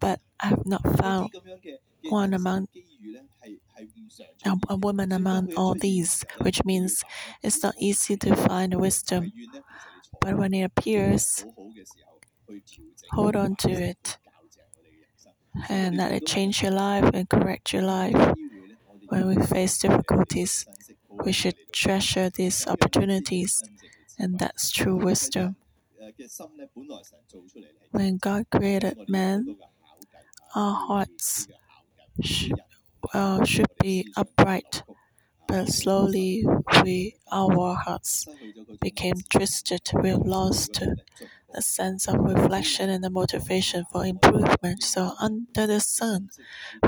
but 0.00 0.20
I 0.40 0.48
have 0.48 0.66
not 0.66 0.82
found 0.98 1.30
one 2.08 2.34
among 2.34 2.68
uh, 4.44 4.56
a 4.68 4.76
woman 4.76 5.12
among 5.12 5.52
all 5.54 5.74
these, 5.74 6.24
which 6.42 6.64
means 6.64 7.04
it's 7.42 7.62
not 7.62 7.74
easy 7.78 8.16
to 8.16 8.36
find 8.36 8.74
wisdom. 8.80 9.32
But 10.20 10.36
when 10.38 10.54
it 10.54 10.62
appears, 10.64 11.44
hold 13.12 13.36
on 13.36 13.56
to 13.56 13.70
it 13.70 14.18
and 15.68 15.96
let 15.96 16.12
it 16.12 16.26
change 16.26 16.62
your 16.62 16.72
life 16.72 17.10
and 17.14 17.28
correct 17.28 17.72
your 17.72 17.82
life. 17.82 18.34
When 19.08 19.26
we 19.28 19.36
face 19.46 19.78
difficulties, 19.78 20.66
we 21.24 21.32
should 21.32 21.56
treasure 21.72 22.30
these 22.30 22.66
opportunities, 22.66 23.62
and 24.18 24.38
that's 24.38 24.70
true 24.70 24.96
wisdom. 24.96 25.56
When 27.92 28.16
God 28.18 28.46
created 28.50 29.08
man, 29.08 29.56
our 30.54 30.74
hearts 30.74 31.48
should, 32.22 32.60
uh, 33.14 33.44
should 33.44 33.72
be 33.80 34.08
upright, 34.16 34.82
but 35.48 35.68
slowly 35.68 36.44
we, 36.84 37.16
our 37.32 37.74
hearts 37.74 38.26
became 38.80 39.16
twisted. 39.30 39.82
We 40.02 40.10
have 40.10 40.26
lost 40.26 40.82
the 41.54 41.62
sense 41.62 42.08
of 42.08 42.16
reflection 42.20 42.90
and 42.90 43.02
the 43.04 43.10
motivation 43.10 43.84
for 43.92 44.04
improvement. 44.06 44.82
So, 44.82 45.12
under 45.20 45.66
the 45.66 45.80
sun, 45.80 46.30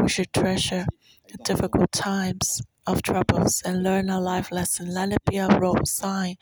we 0.00 0.08
should 0.08 0.32
treasure 0.32 0.86
the 1.28 1.38
difficult 1.38 1.92
times 1.92 2.62
of 2.86 3.02
troubles 3.02 3.62
and 3.64 3.82
learn 3.82 4.10
a 4.10 4.20
life 4.20 4.50
lesson. 4.52 4.92
Let 4.92 5.12
it 5.12 5.24
be 5.24 5.38
a 5.38 5.48
road 5.48 5.88
sign 5.88 6.36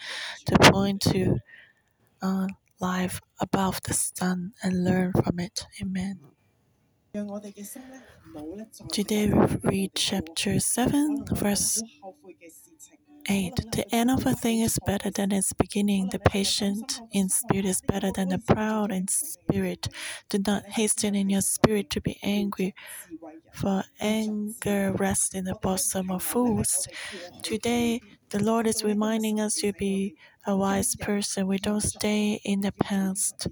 to 0.46 0.56
point 0.72 1.02
to 1.12 1.38
uh, 2.22 2.48
life 2.80 3.20
above 3.40 3.80
the 3.85 3.94
sun 3.94 4.54
and 4.62 4.85
learn 4.85 5.12
from 5.12 5.38
it. 5.40 5.66
Amen. 5.83 6.20
Today 8.92 9.28
we 9.33 9.46
read 9.64 9.92
chapter 9.94 10.61
7, 10.61 11.24
verse 11.33 11.83
8. 13.28 13.72
The 13.72 13.85
end 13.94 14.11
of 14.11 14.26
a 14.26 14.35
thing 14.35 14.61
is 14.61 14.78
better 14.87 15.11
than 15.11 15.33
its 15.33 15.52
beginning. 15.52 16.09
The 16.11 16.18
patient 16.18 17.00
in 17.12 17.28
spirit 17.28 17.64
is 17.64 17.80
better 17.80 18.11
than 18.12 18.28
the 18.28 18.38
proud 18.38 18.90
in 18.92 19.09
spirit. 19.09 19.88
Do 20.28 20.38
not 20.46 20.64
hasten 20.66 21.14
in 21.14 21.30
your 21.30 21.42
spirit 21.42 21.90
to 21.90 22.00
be 22.00 22.18
angry, 22.22 22.74
for 23.52 23.85
anger 24.00 24.92
rests 24.92 25.35
in 25.35 25.44
the 25.44 25.54
bosom 25.56 26.11
of 26.11 26.22
fools. 26.22 26.88
Today, 27.42 28.00
the 28.30 28.42
Lord 28.42 28.66
is 28.66 28.85
reminding 28.85 29.40
us 29.40 29.54
to 29.56 29.72
be 29.72 30.16
a 30.46 30.56
wise 30.56 30.96
person. 30.96 31.46
We 31.46 31.59
don't 31.59 31.80
stay 31.83 32.40
in 32.44 32.61
the 32.61 32.72
past. 32.72 33.48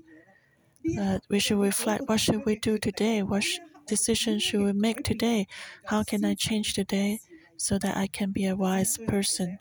But 0.96 1.22
we 1.28 1.38
should 1.38 1.58
reflect 1.60 2.08
what 2.08 2.20
should 2.20 2.44
we 2.44 2.56
do 2.56 2.78
today? 2.78 3.22
What 3.22 3.44
sh- 3.44 3.58
decision 3.86 4.38
should 4.38 4.62
we 4.62 4.72
make 4.72 5.02
today? 5.02 5.46
How 5.86 6.02
can 6.04 6.24
I 6.24 6.34
change 6.34 6.74
today 6.74 7.20
so 7.58 7.78
that 7.80 7.98
I 7.98 8.08
can 8.08 8.32
be 8.32 8.46
a 8.46 8.56
wise 8.56 8.98
person? 8.98 9.58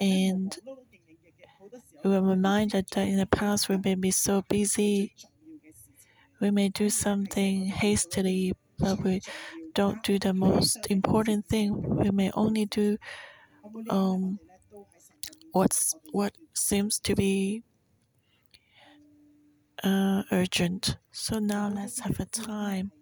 And 0.00 0.56
we 2.04 2.14
are 2.14 2.22
reminded 2.22 2.86
that 2.92 3.08
in 3.08 3.16
the 3.16 3.26
past 3.26 3.68
we 3.68 3.76
may 3.78 3.94
be 3.94 4.10
so 4.10 4.42
busy, 4.48 5.14
we 6.40 6.50
may 6.50 6.68
do 6.68 6.88
something 6.90 7.66
hastily, 7.66 8.52
but 8.78 9.00
we 9.02 9.20
don't 9.74 10.02
do 10.02 10.18
the 10.18 10.32
most 10.34 10.90
important 10.90 11.46
thing. 11.46 11.96
We 11.96 12.10
may 12.10 12.30
only 12.32 12.66
do 12.66 12.98
um, 13.90 14.40
what's 15.52 15.94
what 16.12 16.32
seems 16.54 16.98
to 17.00 17.14
be 17.14 17.62
uh, 19.84 20.22
urgent. 20.32 20.96
So 21.10 21.38
now 21.38 21.68
let's 21.68 22.00
have 22.00 22.20
a 22.20 22.24
time 22.26 22.92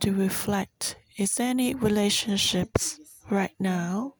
to 0.00 0.12
reflect. 0.12 0.96
Is 1.16 1.36
there 1.36 1.50
any 1.50 1.74
relationships 1.74 2.98
right 3.30 3.54
now 3.60 4.14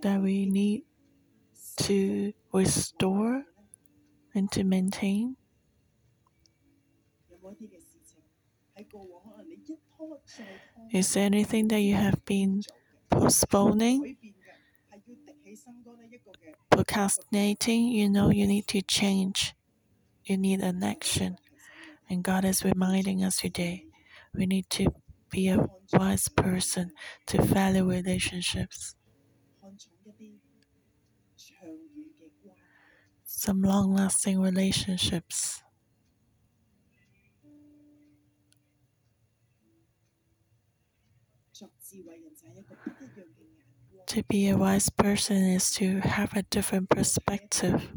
that 0.00 0.22
we 0.22 0.46
need 0.46 0.84
to 1.78 2.32
restore 2.52 3.46
and 4.32 4.52
to 4.52 4.62
maintain? 4.62 5.36
Is 10.92 11.14
there 11.14 11.24
anything 11.24 11.66
that 11.68 11.80
you 11.80 11.96
have 11.96 12.24
been 12.24 12.62
postponing, 13.10 14.16
procrastinating? 16.70 17.88
You 17.88 18.08
know 18.08 18.30
you 18.30 18.46
need 18.46 18.68
to 18.68 18.82
change. 18.82 19.54
You 20.24 20.36
need 20.36 20.60
an 20.60 20.84
action. 20.84 21.38
And 22.08 22.22
God 22.22 22.44
is 22.44 22.64
reminding 22.64 23.24
us 23.24 23.38
today 23.38 23.86
we 24.34 24.46
need 24.46 24.68
to 24.70 24.86
be 25.30 25.48
a 25.48 25.66
wise 25.92 26.28
person 26.28 26.92
to 27.26 27.42
value 27.42 27.88
relationships. 27.88 28.94
Some 33.26 33.60
long 33.60 33.92
lasting 33.92 34.40
relationships. 34.40 35.62
To 44.06 44.22
be 44.24 44.48
a 44.48 44.56
wise 44.56 44.88
person 44.88 45.36
is 45.44 45.70
to 45.72 46.00
have 46.00 46.34
a 46.34 46.42
different 46.44 46.88
perspective. 46.88 47.92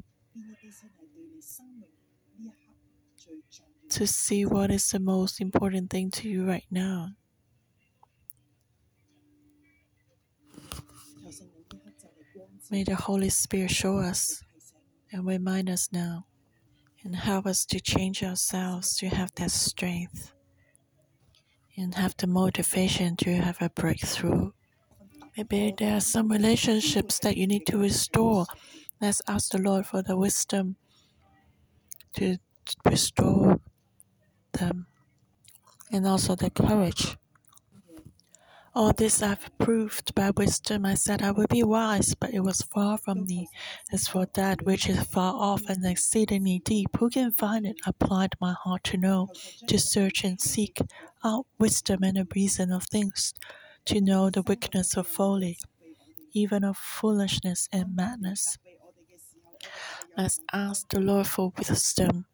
To 3.98 4.06
see 4.06 4.46
what 4.46 4.70
is 4.70 4.88
the 4.90 5.00
most 5.00 5.42
important 5.42 5.90
thing 5.90 6.12
to 6.12 6.30
you 6.30 6.46
right 6.46 6.68
now. 6.70 7.10
May 12.70 12.84
the 12.84 12.96
Holy 12.96 13.30
Spirit 13.30 13.72
show 13.72 13.98
us 13.98 14.44
and 15.12 15.26
remind 15.26 15.68
us 15.68 15.90
now 15.92 16.28
and 17.04 17.16
help 17.16 17.48
us 17.48 17.66
to 17.66 17.80
change 17.80 18.22
ourselves 18.22 18.96
to 18.98 19.10
have 19.10 19.32
that 19.36 19.50
strength 19.50 20.32
and 21.76 21.96
have 21.96 22.16
the 22.18 22.28
motivation 22.28 23.16
to 23.18 23.34
have 23.34 23.58
a 23.62 23.70
breakthrough 23.72 24.52
Maybe 25.38 25.72
there 25.78 25.98
are 25.98 26.02
some 26.02 26.30
relationships 26.30 27.20
that 27.20 27.38
you 27.38 27.46
need 27.46 27.68
to 27.68 27.78
restore. 27.78 28.48
Let's 29.00 29.22
ask 29.28 29.52
the 29.52 29.60
Lord 29.60 29.86
for 29.86 30.02
the 30.02 30.18
wisdom 30.18 30.78
to 32.16 32.38
restore 32.84 33.60
them 34.58 34.88
and 35.92 36.08
also 36.08 36.36
the 36.36 36.50
courage. 36.50 37.18
All 38.76 38.94
this 38.94 39.24
I've 39.24 39.50
proved 39.58 40.14
by 40.14 40.30
wisdom. 40.30 40.86
I 40.86 40.94
said 40.94 41.24
I 41.24 41.32
would 41.32 41.50
be 41.50 41.64
wise, 41.64 42.14
but 42.14 42.32
it 42.32 42.42
was 42.42 42.62
far 42.62 43.00
from 43.00 43.26
me. 43.26 43.48
As 43.92 44.08
for 44.08 44.28
that 44.36 44.62
which 44.62 44.88
is 44.88 45.02
far 45.02 45.34
off 45.34 45.64
and 45.68 45.84
exceedingly 45.84 46.62
deep, 46.64 46.96
who 47.00 47.10
can 47.10 47.32
find 47.32 47.66
it? 47.66 47.78
I 47.88 47.90
applied 47.90 48.36
my 48.40 48.54
heart 48.54 48.84
to 48.86 48.98
know, 48.98 49.30
to 49.68 49.80
search 49.80 50.24
and 50.24 50.40
seek 50.40 50.78
out 51.24 51.48
wisdom 51.58 52.04
and 52.04 52.18
the 52.18 52.28
reason 52.36 52.72
of 52.72 52.84
things, 52.84 53.34
to 53.86 54.00
know 54.00 54.30
the 54.30 54.44
weakness 54.44 54.96
of 54.96 55.08
folly, 55.08 55.58
even 56.34 56.64
of 56.64 56.78
foolishness 56.78 57.68
and 57.72 57.96
madness. 57.96 58.60
Let's 60.16 60.40
ask 60.54 60.88
the 60.90 61.00
Lord 61.00 61.26
for 61.26 61.52
wisdom 61.58 62.28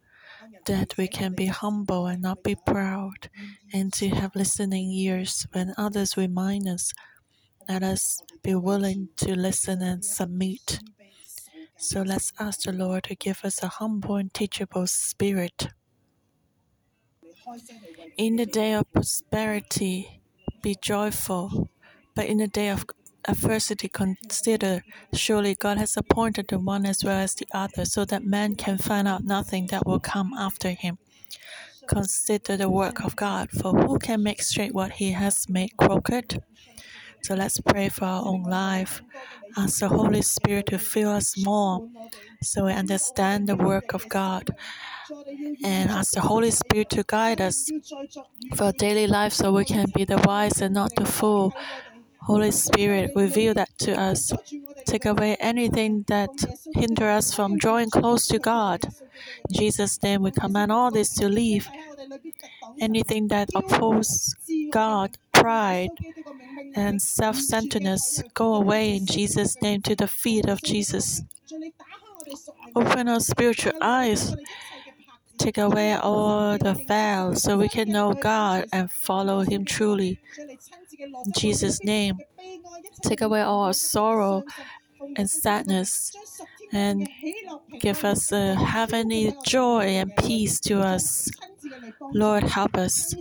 that 0.65 0.97
we 0.97 1.07
can 1.07 1.33
be 1.33 1.47
humble 1.47 2.07
and 2.07 2.21
not 2.21 2.43
be 2.43 2.55
proud, 2.55 3.29
and 3.73 3.91
to 3.93 4.09
have 4.09 4.35
listening 4.35 4.91
ears 4.91 5.47
when 5.51 5.73
others 5.77 6.17
remind 6.17 6.67
us. 6.67 6.93
Let 7.69 7.83
us 7.83 8.21
be 8.43 8.55
willing 8.55 9.09
to 9.17 9.35
listen 9.35 9.81
and 9.81 10.03
submit. 10.03 10.79
So 11.77 12.01
let's 12.01 12.33
ask 12.39 12.61
the 12.63 12.73
Lord 12.73 13.05
to 13.05 13.15
give 13.15 13.43
us 13.45 13.61
a 13.63 13.67
humble 13.67 14.15
and 14.15 14.33
teachable 14.33 14.87
spirit. 14.87 15.67
In 18.17 18.37
the 18.37 18.45
day 18.45 18.73
of 18.73 18.91
prosperity, 18.91 20.21
be 20.61 20.75
joyful, 20.81 21.69
but 22.15 22.25
in 22.25 22.37
the 22.37 22.47
day 22.47 22.69
of 22.69 22.85
adversity, 23.27 23.87
consider 23.89 24.83
surely 25.13 25.55
God 25.55 25.77
has 25.77 25.97
appointed 25.97 26.47
the 26.49 26.59
one 26.59 26.85
as 26.85 27.03
well 27.03 27.19
as 27.19 27.33
the 27.35 27.47
other, 27.53 27.85
so 27.85 28.05
that 28.05 28.23
man 28.25 28.55
can 28.55 28.77
find 28.77 29.07
out 29.07 29.23
nothing 29.23 29.67
that 29.67 29.85
will 29.85 29.99
come 29.99 30.33
after 30.37 30.71
him. 30.71 30.97
Consider 31.87 32.57
the 32.57 32.69
work 32.69 33.03
of 33.03 33.15
God, 33.15 33.49
for 33.51 33.71
who 33.73 33.99
can 33.99 34.23
make 34.23 34.41
straight 34.41 34.73
what 34.73 34.93
he 34.93 35.11
has 35.11 35.49
made 35.49 35.77
crooked? 35.77 36.41
So 37.23 37.35
let's 37.35 37.59
pray 37.61 37.89
for 37.89 38.05
our 38.05 38.25
own 38.25 38.43
life. 38.43 39.01
Ask 39.57 39.79
the 39.79 39.89
Holy 39.89 40.21
Spirit 40.21 40.67
to 40.67 40.79
fill 40.79 41.09
us 41.09 41.37
more 41.43 41.89
so 42.43 42.65
we 42.65 42.73
understand 42.73 43.47
the 43.47 43.55
work 43.55 43.93
of 43.93 44.09
God. 44.09 44.49
And 45.63 45.89
ask 45.89 46.13
the 46.13 46.21
Holy 46.21 46.51
Spirit 46.51 46.89
to 46.91 47.03
guide 47.07 47.41
us 47.41 47.69
for 48.55 48.71
daily 48.73 49.07
life 49.07 49.33
so 49.33 49.51
we 49.51 49.65
can 49.65 49.87
be 49.95 50.05
the 50.05 50.21
wise 50.25 50.61
and 50.61 50.73
not 50.73 50.91
the 50.95 51.05
fool. 51.05 51.53
Holy 52.25 52.51
Spirit, 52.51 53.11
reveal 53.15 53.53
that 53.53 53.69
to 53.79 53.99
us. 53.99 54.31
Take 54.85 55.05
away 55.05 55.35
anything 55.39 56.05
that 56.07 56.29
hinder 56.73 57.09
us 57.09 57.33
from 57.33 57.57
drawing 57.57 57.89
close 57.89 58.27
to 58.27 58.39
God. 58.39 58.83
In 59.49 59.55
Jesus' 59.55 60.01
name, 60.01 60.21
we 60.23 60.31
command 60.31 60.71
all 60.71 60.91
this 60.91 61.13
to 61.15 61.27
leave. 61.27 61.69
Anything 62.79 63.27
that 63.27 63.49
opposes 63.55 64.35
God, 64.71 65.17
pride, 65.31 65.89
and 66.75 67.01
self-centeredness, 67.01 68.23
go 68.33 68.55
away 68.55 68.95
in 68.95 69.05
Jesus' 69.05 69.61
name 69.61 69.81
to 69.83 69.95
the 69.95 70.07
feet 70.07 70.47
of 70.47 70.61
Jesus. 70.61 71.21
Open 72.75 73.07
our 73.09 73.19
spiritual 73.19 73.73
eyes. 73.81 74.35
Take 75.37 75.57
away 75.57 75.93
all 75.93 76.57
the 76.57 76.73
veil 76.73 77.35
so 77.35 77.57
we 77.57 77.67
can 77.67 77.89
know 77.89 78.13
God 78.13 78.65
and 78.71 78.91
follow 78.91 79.41
Him 79.41 79.65
truly. 79.65 80.19
In 81.25 81.31
Jesus' 81.33 81.83
name, 81.83 82.19
take 83.03 83.21
away 83.21 83.41
all 83.41 83.63
our 83.63 83.73
sorrow 83.73 84.43
and 85.15 85.29
sadness 85.29 86.11
and 86.71 87.07
give 87.79 88.03
us 88.03 88.31
uh, 88.31 88.55
a 88.57 88.65
heavenly 88.65 89.33
joy 89.45 89.83
and 90.01 90.15
peace 90.15 90.59
to 90.61 90.79
us. 90.81 91.29
Lord, 92.13 92.43
help 92.43 92.77
us 92.77 93.13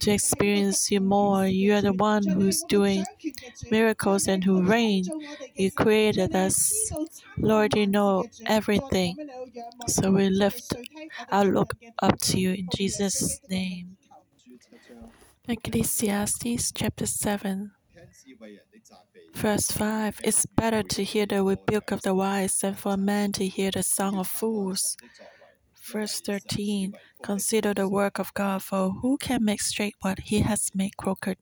to 0.00 0.10
experience 0.12 0.90
you 0.90 1.00
more. 1.00 1.46
You 1.46 1.74
are 1.74 1.82
the 1.82 1.92
one 1.92 2.26
who's 2.26 2.62
doing 2.62 3.04
miracles 3.70 4.26
and 4.28 4.44
who 4.44 4.62
reign. 4.62 5.04
You 5.56 5.70
created 5.72 6.34
us. 6.34 6.92
Lord, 7.38 7.76
you 7.76 7.86
know 7.86 8.24
everything. 8.46 9.16
So 9.88 10.10
we 10.10 10.28
lift 10.30 10.74
our 11.32 11.44
look 11.44 11.74
up 12.00 12.18
to 12.20 12.38
you 12.40 12.52
in 12.52 12.68
Jesus' 12.74 13.40
name. 13.48 13.93
Ecclesiastes 15.46 16.72
chapter 16.72 17.04
7, 17.04 17.70
verse 19.34 19.70
5 19.72 20.20
It's 20.24 20.46
better 20.46 20.82
to 20.82 21.04
hear 21.04 21.26
the 21.26 21.44
rebuke 21.44 21.90
of 21.90 22.00
the 22.00 22.14
wise 22.14 22.60
than 22.60 22.72
for 22.72 22.94
a 22.94 22.96
man 22.96 23.32
to 23.32 23.46
hear 23.46 23.70
the 23.70 23.82
song 23.82 24.16
of 24.16 24.26
fools. 24.26 24.96
Verse 25.82 26.18
13 26.22 26.94
Consider 27.22 27.74
the 27.74 27.86
work 27.86 28.18
of 28.18 28.32
God, 28.32 28.62
for 28.62 28.88
who 29.02 29.18
can 29.18 29.44
make 29.44 29.60
straight 29.60 29.94
what 30.00 30.18
he 30.20 30.40
has 30.40 30.70
made 30.74 30.96
crooked? 30.96 31.36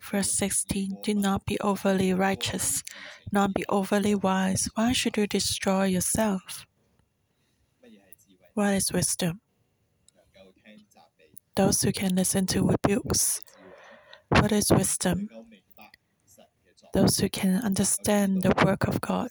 Verse 0.00 0.32
16 0.32 0.98
Do 1.04 1.14
not 1.14 1.46
be 1.46 1.56
overly 1.60 2.12
righteous, 2.12 2.82
not 3.30 3.54
be 3.54 3.64
overly 3.68 4.16
wise. 4.16 4.68
Why 4.74 4.90
should 4.90 5.16
you 5.16 5.28
destroy 5.28 5.84
yourself? 5.84 6.66
What 8.54 8.74
is 8.74 8.92
wisdom? 8.92 9.40
Those 11.56 11.82
who 11.82 11.92
can 11.92 12.14
listen 12.14 12.46
to 12.46 12.66
rebukes. 12.66 13.42
What 14.28 14.52
is 14.52 14.70
wisdom? 14.70 15.28
Those 16.94 17.18
who 17.18 17.28
can 17.28 17.62
understand 17.62 18.42
the 18.42 18.54
work 18.64 18.86
of 18.86 19.00
God, 19.00 19.30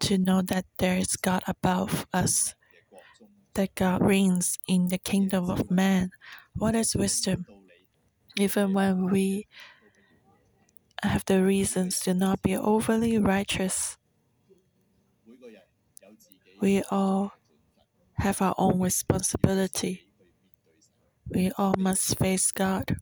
to 0.00 0.18
know 0.18 0.42
that 0.42 0.64
there 0.78 0.96
is 0.96 1.16
God 1.16 1.42
above 1.46 2.06
us, 2.12 2.54
that 3.54 3.74
God 3.74 4.02
reigns 4.02 4.58
in 4.66 4.88
the 4.88 4.98
kingdom 4.98 5.50
of 5.50 5.70
man. 5.70 6.10
What 6.56 6.74
is 6.74 6.96
wisdom? 6.96 7.46
Even 8.38 8.72
when 8.72 9.10
we 9.10 9.46
have 11.02 11.24
the 11.26 11.42
reasons 11.42 12.00
to 12.00 12.14
not 12.14 12.42
be 12.42 12.56
overly 12.56 13.18
righteous, 13.18 13.96
we 16.60 16.82
all 16.90 17.32
have 18.18 18.40
our 18.40 18.54
own 18.56 18.80
responsibility. 18.80 20.06
We 21.28 21.50
all 21.56 21.74
must 21.78 22.18
face 22.18 22.52
God. 22.52 22.96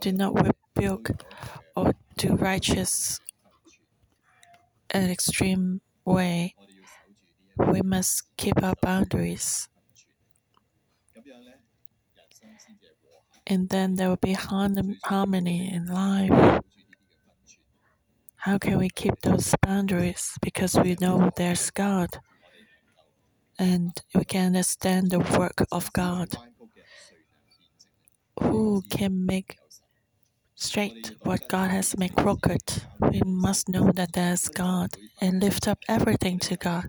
Do 0.00 0.12
not 0.12 0.34
rebuke 0.34 1.10
or 1.76 1.94
do 2.16 2.34
righteous 2.34 3.20
an 4.90 5.10
extreme 5.10 5.80
way. 6.04 6.54
We 7.56 7.82
must 7.82 8.24
keep 8.36 8.62
our 8.62 8.74
boundaries. 8.82 9.68
And 13.46 13.68
then 13.68 13.94
there 13.94 14.08
will 14.08 14.16
be 14.16 14.32
harmony 14.34 15.72
in 15.72 15.86
life. 15.86 16.60
How 18.36 18.58
can 18.58 18.78
we 18.78 18.90
keep 18.90 19.20
those 19.20 19.54
boundaries? 19.62 20.36
Because 20.42 20.74
we 20.74 20.96
know 21.00 21.30
there's 21.36 21.70
God 21.70 22.18
and 23.58 23.92
we 24.14 24.24
can 24.24 24.46
understand 24.46 25.10
the 25.10 25.20
work 25.20 25.64
of 25.70 25.92
God. 25.92 26.28
Who 28.40 28.82
can 28.90 29.26
make 29.26 29.58
straight 30.54 31.12
what 31.22 31.48
God 31.48 31.70
has 31.70 31.96
made 31.96 32.16
crooked? 32.16 32.84
We 33.00 33.22
must 33.24 33.68
know 33.68 33.92
that 33.92 34.12
there's 34.14 34.48
God 34.48 34.90
and 35.20 35.42
lift 35.42 35.68
up 35.68 35.78
everything 35.88 36.38
to 36.40 36.56
God. 36.56 36.86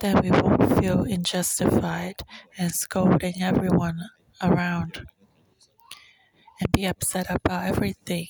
Then 0.00 0.20
we 0.22 0.30
won't 0.30 0.78
feel 0.78 1.02
unjustified 1.02 2.16
and 2.56 2.72
scolding 2.72 3.42
everyone 3.42 4.00
around 4.42 5.06
and 6.60 6.72
be 6.72 6.86
upset 6.86 7.26
about 7.28 7.66
everything. 7.66 8.28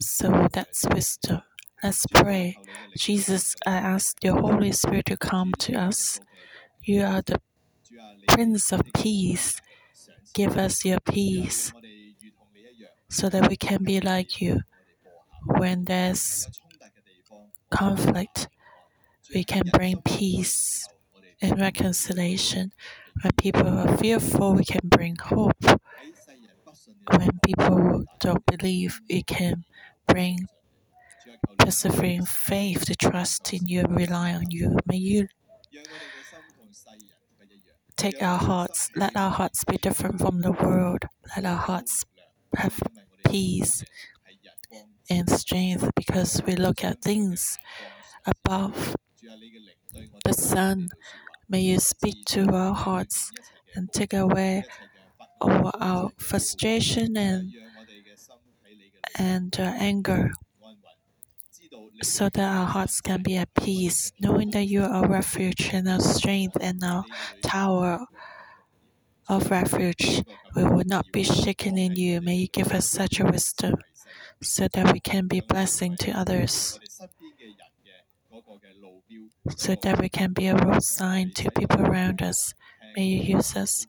So 0.00 0.48
that's 0.52 0.84
wisdom. 0.92 1.42
Let's 1.82 2.06
pray. 2.06 2.58
Jesus, 2.96 3.54
I 3.66 3.76
ask 3.76 4.22
your 4.24 4.40
Holy 4.40 4.72
Spirit 4.72 5.06
to 5.06 5.16
come 5.16 5.52
to 5.60 5.74
us. 5.74 6.20
You 6.86 7.02
are 7.02 7.20
the 7.20 7.40
Prince 8.28 8.72
of 8.72 8.82
Peace. 8.94 9.60
Give 10.34 10.56
us 10.56 10.84
your 10.84 11.00
peace 11.00 11.72
so 13.08 13.28
that 13.28 13.48
we 13.48 13.56
can 13.56 13.82
be 13.82 14.00
like 14.00 14.40
you. 14.40 14.60
When 15.46 15.84
there's 15.84 16.48
conflict, 17.70 18.48
we 19.34 19.44
can 19.44 19.64
bring 19.72 20.00
peace 20.02 20.88
and 21.42 21.60
reconciliation. 21.60 22.72
When 23.22 23.32
people 23.32 23.68
are 23.68 23.96
fearful, 23.98 24.54
we 24.54 24.64
can 24.64 24.82
bring 24.84 25.16
hope. 25.16 25.64
When 27.16 27.30
people 27.44 28.04
don't 28.20 28.46
believe, 28.46 29.00
we 29.08 29.22
can 29.24 29.64
bring 30.06 30.48
persevering 31.58 32.24
faith 32.24 32.84
to 32.86 32.94
trust 32.94 33.52
in 33.52 33.66
you 33.66 33.80
and 33.80 33.96
rely 33.96 34.32
on 34.32 34.50
you. 34.50 34.76
May 34.86 34.96
you 34.98 35.28
take 37.96 38.22
our 38.22 38.38
hearts, 38.38 38.90
let 38.94 39.16
our 39.16 39.30
hearts 39.30 39.64
be 39.64 39.76
different 39.78 40.20
from 40.20 40.40
the 40.40 40.52
world. 40.52 41.04
Let 41.34 41.44
our 41.44 41.56
hearts 41.56 42.04
have 42.56 42.78
peace 43.28 43.84
and 45.10 45.28
strength 45.30 45.90
because 45.94 46.42
we 46.46 46.56
look 46.56 46.84
at 46.84 47.02
things 47.02 47.58
above 48.26 48.96
the 50.24 50.32
sun. 50.32 50.88
May 51.48 51.60
you 51.60 51.78
speak 51.78 52.24
to 52.26 52.48
our 52.52 52.74
hearts 52.74 53.32
and 53.74 53.92
take 53.92 54.12
away 54.12 54.64
all 55.40 55.70
our 55.80 56.10
frustration 56.18 57.16
and, 57.16 57.52
and 59.18 59.58
uh, 59.58 59.72
anger 59.78 60.30
so 62.02 62.28
that 62.28 62.56
our 62.56 62.66
hearts 62.66 63.00
can 63.00 63.22
be 63.22 63.36
at 63.36 63.52
peace, 63.54 64.12
knowing 64.20 64.50
that 64.50 64.64
you 64.64 64.82
are 64.82 64.90
our 64.90 65.08
refuge 65.08 65.70
and 65.72 65.88
our 65.88 66.00
strength 66.00 66.56
and 66.60 66.82
our 66.84 67.04
tower 67.42 68.06
of 69.28 69.50
refuge. 69.50 70.22
We 70.54 70.64
will 70.64 70.84
not 70.86 71.06
be 71.12 71.22
shaken 71.24 71.78
in 71.78 71.96
you. 71.96 72.20
May 72.20 72.36
you 72.36 72.48
give 72.48 72.72
us 72.72 72.88
such 72.88 73.20
a 73.20 73.24
wisdom 73.24 73.74
so 74.42 74.68
that 74.72 74.92
we 74.92 75.00
can 75.00 75.26
be 75.26 75.40
blessing 75.40 75.96
to 75.98 76.12
others, 76.12 76.78
so 79.56 79.74
that 79.82 80.00
we 80.00 80.08
can 80.08 80.32
be 80.32 80.46
a 80.46 80.54
road 80.56 80.82
sign 80.82 81.32
to 81.34 81.50
people 81.50 81.80
around 81.80 82.22
us. 82.22 82.54
May 82.96 83.04
you 83.04 83.36
use 83.36 83.56
us. 83.56 83.86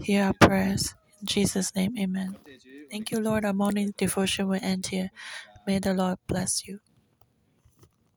Hear 0.00 0.24
our 0.24 0.32
prayers. 0.32 0.94
In 1.20 1.26
Jesus' 1.26 1.74
name, 1.74 1.98
amen. 1.98 2.36
Thank 2.90 3.10
you, 3.10 3.18
Lord. 3.20 3.44
Our 3.44 3.52
morning 3.52 3.92
devotion 3.96 4.48
will 4.48 4.60
end 4.62 4.86
here. 4.86 5.10
May 5.66 5.80
the 5.80 5.92
Lord 5.92 6.18
bless 6.26 6.66
you. 6.66 6.80